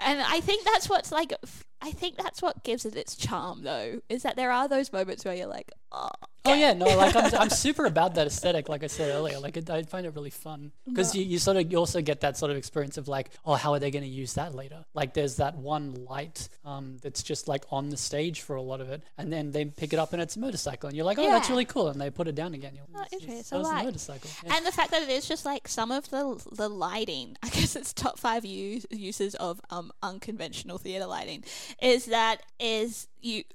[0.00, 1.32] and I think that's what's like.
[1.80, 5.24] I think that's what gives it its charm, though, is that there are those moments
[5.24, 6.10] where you're like, oh,
[6.46, 8.68] oh yeah, no, like I'm, I'm super about that aesthetic.
[8.68, 11.56] Like I said earlier, like it, I find it really fun because you, you sort
[11.56, 14.04] of you also get that sort of experience of like, oh, how are they going
[14.04, 14.84] to use that later?
[14.94, 18.80] Like there's that one light um, that's just like on the stage for a lot
[18.80, 21.18] of it, and then they pick it up and it's a motorcycle, and you're like,
[21.18, 22.72] oh, that's really cool, and they put it down again.
[22.74, 23.56] You're, Oh, "It's- it's- interesting.
[23.56, 24.30] that was I a like- motorcycle.
[24.44, 24.56] Yeah.
[24.56, 27.76] And the fact that it is just like some of the the lighting, I guess
[27.76, 31.44] it's top five use, uses of um unconventional theater lighting,
[31.82, 33.44] is that is you.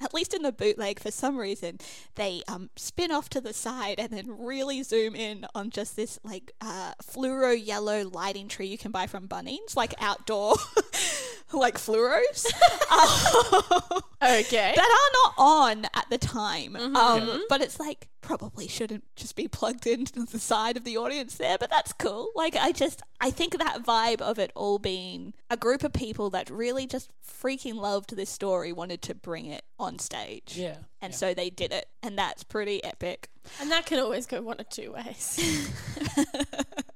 [0.00, 1.78] At least in the bootleg, for some reason,
[2.14, 6.18] they um, spin off to the side and then really zoom in on just this
[6.22, 10.56] like uh, fluoro yellow lighting tree you can buy from Bunnings, like outdoor,
[11.52, 12.46] like fluoros.
[12.90, 14.72] Um, Okay.
[14.74, 16.72] that are not on at the time.
[16.72, 16.96] Mm-hmm.
[16.96, 21.36] Um, but it's like probably shouldn't just be plugged into the side of the audience
[21.36, 22.30] there, but that's cool.
[22.34, 26.30] Like I just I think that vibe of it all being a group of people
[26.30, 30.54] that really just freaking loved this story wanted to bring it on stage.
[30.56, 31.16] Yeah, And yeah.
[31.18, 33.28] so they did it, and that's pretty epic.
[33.60, 35.70] and that can always go one of two ways.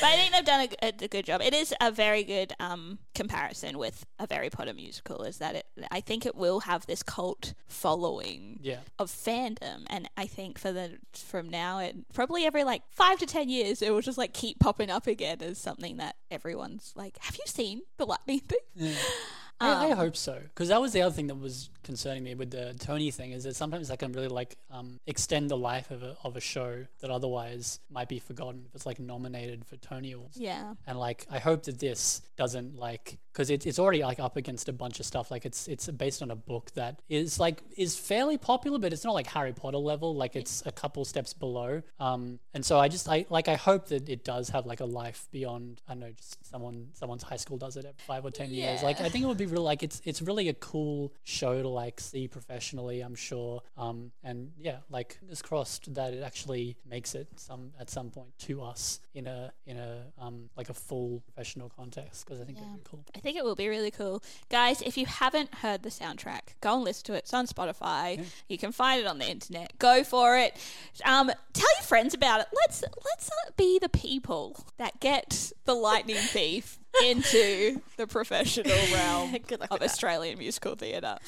[0.00, 1.40] But I think they've done a, a, a good job.
[1.42, 5.22] It is a very good um, comparison with a Harry Potter musical.
[5.22, 5.66] Is that it?
[5.90, 8.58] I think it will have this cult following.
[8.62, 8.78] Yeah.
[8.98, 13.26] of fandom and i think for the from now it probably every like five to
[13.26, 17.18] ten years it will just like keep popping up again as something that everyone's like
[17.22, 18.94] have you seen the lightning thing
[19.62, 22.34] I, I Um, hope so, because that was the other thing that was concerning me
[22.34, 23.32] with the Tony thing.
[23.32, 26.40] Is that sometimes that can really like um, extend the life of a of a
[26.40, 30.36] show that otherwise might be forgotten if it's like nominated for Tony Awards.
[30.36, 34.36] yeah And like, I hope that this doesn't like, because it, it's already like up
[34.36, 35.30] against a bunch of stuff.
[35.30, 39.04] Like, it's it's based on a book that is like is fairly popular, but it's
[39.04, 40.14] not like Harry Potter level.
[40.14, 41.82] Like, it's a couple steps below.
[41.98, 44.86] Um, and so I just I like I hope that it does have like a
[44.86, 45.80] life beyond.
[45.88, 48.82] I don't know, just someone someone's high school does it every five or ten years.
[48.82, 49.62] Like, I think it would be real.
[49.62, 53.00] Like, it's it's really a cool show to like see professionally.
[53.00, 53.62] I'm sure.
[53.76, 58.38] Um, and yeah, like fingers crossed that it actually makes it some at some point
[58.38, 62.58] to us in a in a um like a full professional context because I think
[62.58, 63.04] that'd be cool.
[63.14, 64.22] i think it will be really cool.
[64.50, 67.18] Guys if you haven't heard the soundtrack go and listen to it.
[67.18, 68.24] It's on spotify.
[68.48, 69.78] You can find it on the internet.
[69.78, 70.56] Go for it.
[71.04, 72.46] Um, tell your friends about it.
[72.54, 79.34] Let's let's uh, be the people that get the lightning thief into the professional realm
[79.70, 79.82] of.
[79.82, 81.16] Australian musical theatre.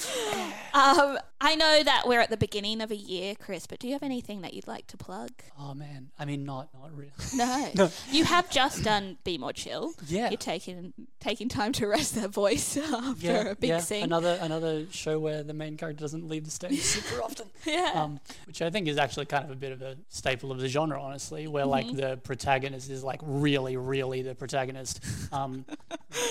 [0.74, 3.92] Um, I know that we're at the beginning of a year, Chris, but do you
[3.92, 5.30] have anything that you'd like to plug?
[5.56, 7.12] Oh man, I mean, not not really.
[7.76, 7.90] No.
[8.10, 9.92] You have just done Be More Chill.
[10.08, 10.30] Yeah.
[10.30, 13.78] You're taking taking time to rest that voice after yeah, a big yeah.
[13.78, 14.02] sing.
[14.02, 17.46] Another another show where the main character doesn't leave the stage super often.
[17.64, 17.92] yeah.
[17.94, 20.66] Um, which I think is actually kind of a bit of a staple of the
[20.68, 21.96] genre, honestly, where like Mm-hmm.
[21.96, 24.98] the protagonist is like really, really the protagonist.
[25.32, 25.53] Um,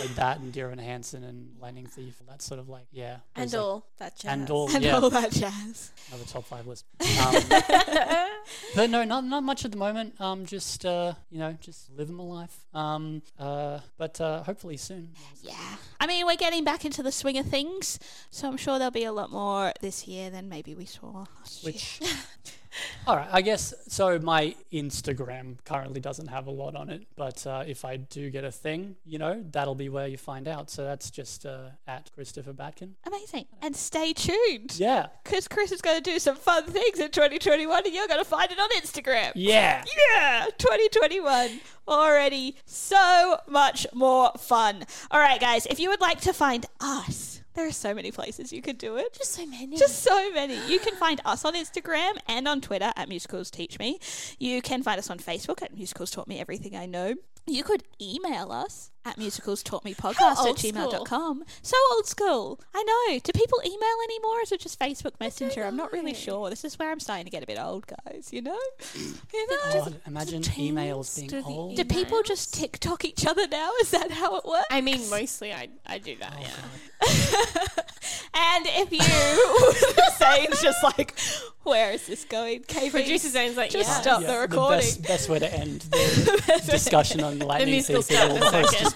[0.01, 3.51] like that and Dear Evan Hansen and Lightning Thief, that sort of like yeah, And
[3.51, 4.31] like, all that jazz.
[4.31, 5.91] and all and yeah, all that jazz.
[6.09, 6.85] another top five list.
[7.01, 7.35] Um,
[8.75, 10.19] but no, not not much at the moment.
[10.19, 12.57] Um, just uh, you know, just living my life.
[12.73, 15.11] Um, uh, but uh, hopefully soon.
[15.41, 15.53] Yeah.
[15.99, 17.99] I mean, we're getting back into the swing of things,
[18.29, 21.63] so I'm sure there'll be a lot more this year than maybe we saw last
[21.63, 22.09] year.
[23.07, 24.17] All right, I guess so.
[24.19, 28.43] My Instagram currently doesn't have a lot on it, but uh, if I do get
[28.43, 30.69] a thing, you know, that'll be where you find out.
[30.69, 32.95] So that's just uh, at Christopher Batkin.
[33.05, 33.45] Amazing.
[33.61, 34.75] And stay tuned.
[34.77, 38.23] Yeah, Because Chris is going to do some fun things in 2021 and you're going
[38.23, 39.31] to find it on Instagram.
[39.35, 39.83] yeah.
[40.15, 44.85] Yeah, 2021 already so much more fun.
[45.11, 48.51] All right, guys, if you would like to find us, there are so many places
[48.51, 49.13] you could do it.
[49.13, 49.77] Just so many.
[49.77, 50.57] Just so many.
[50.67, 53.99] You can find us on Instagram and on Twitter at Musicals Teach Me.
[54.39, 57.15] You can find us on Facebook at Musicals Taught Me Everything I Know.
[57.45, 61.43] You could email us at musicals taught me podcast How at old gmail.com.
[61.61, 62.59] So old school.
[62.73, 63.19] I know.
[63.19, 64.39] Do people email anymore?
[64.39, 65.63] Or is it just Facebook Messenger?
[65.63, 66.49] I'm not really sure.
[66.49, 68.59] This is where I'm starting to get a bit old, guys, you know?
[69.33, 69.73] You know?
[69.73, 71.75] God, imagine emails being do the old.
[71.75, 73.71] Do people just TikTok each other now?
[73.81, 74.67] Is that how it works?
[74.69, 77.03] I mean, mostly I, I do that, Oh, yeah.
[78.33, 78.99] and if you
[80.17, 81.17] Zane's just like,
[81.63, 82.61] where is this going?
[82.63, 84.01] KB, Producer Zane's like, just yeah.
[84.01, 84.79] stop Yeah, the recording.
[84.79, 88.31] best, best way to end the discussion on lightning musical thief stuff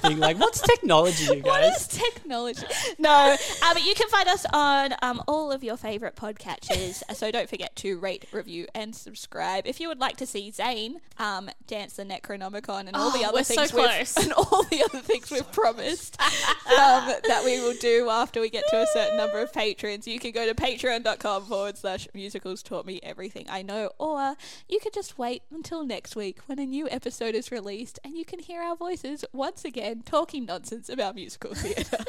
[0.02, 2.66] the in a hosts just being like, "What's technology, you guys?" is technology?
[3.00, 7.04] No, uh, but you can find us on um, all of your favourite podcatchers.
[7.16, 9.66] so don't forget to rate, review, and subscribe.
[9.68, 13.30] If you would like to see Zane um, dance the Necronomicon and all the Oh,
[13.30, 17.60] other we're so things we've, and all the other things we've promised um, that we
[17.60, 20.54] will do after we get to a certain number of patrons, you can go to
[20.54, 24.36] patreon.com forward slash musicals taught me everything I know, or
[24.68, 28.26] you could just wait until next week when a new episode is released and you
[28.26, 32.04] can hear our voices once again talking nonsense about musical theatre.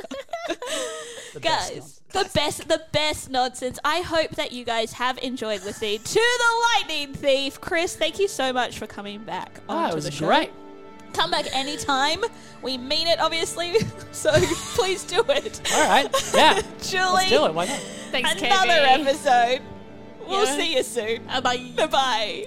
[1.35, 2.25] The guys, one.
[2.25, 3.79] the best, the best nonsense.
[3.85, 7.61] I hope that you guys have enjoyed listening to the Lightning Thief.
[7.61, 10.27] Chris, thank you so much for coming back onto it was the show.
[10.27, 10.51] great.
[11.15, 12.23] Come back anytime.
[12.63, 13.75] We mean it, obviously.
[14.13, 14.33] So
[14.75, 15.61] please do it.
[15.75, 17.55] All right, yeah, Julie, let's do it.
[17.55, 17.79] Why not?
[18.11, 19.07] Thanks, another KB.
[19.07, 19.63] episode.
[20.27, 20.57] We'll Yeah.
[20.57, 21.29] see you soon.
[21.29, 21.71] Uh, bye.
[21.77, 22.47] Bye bye.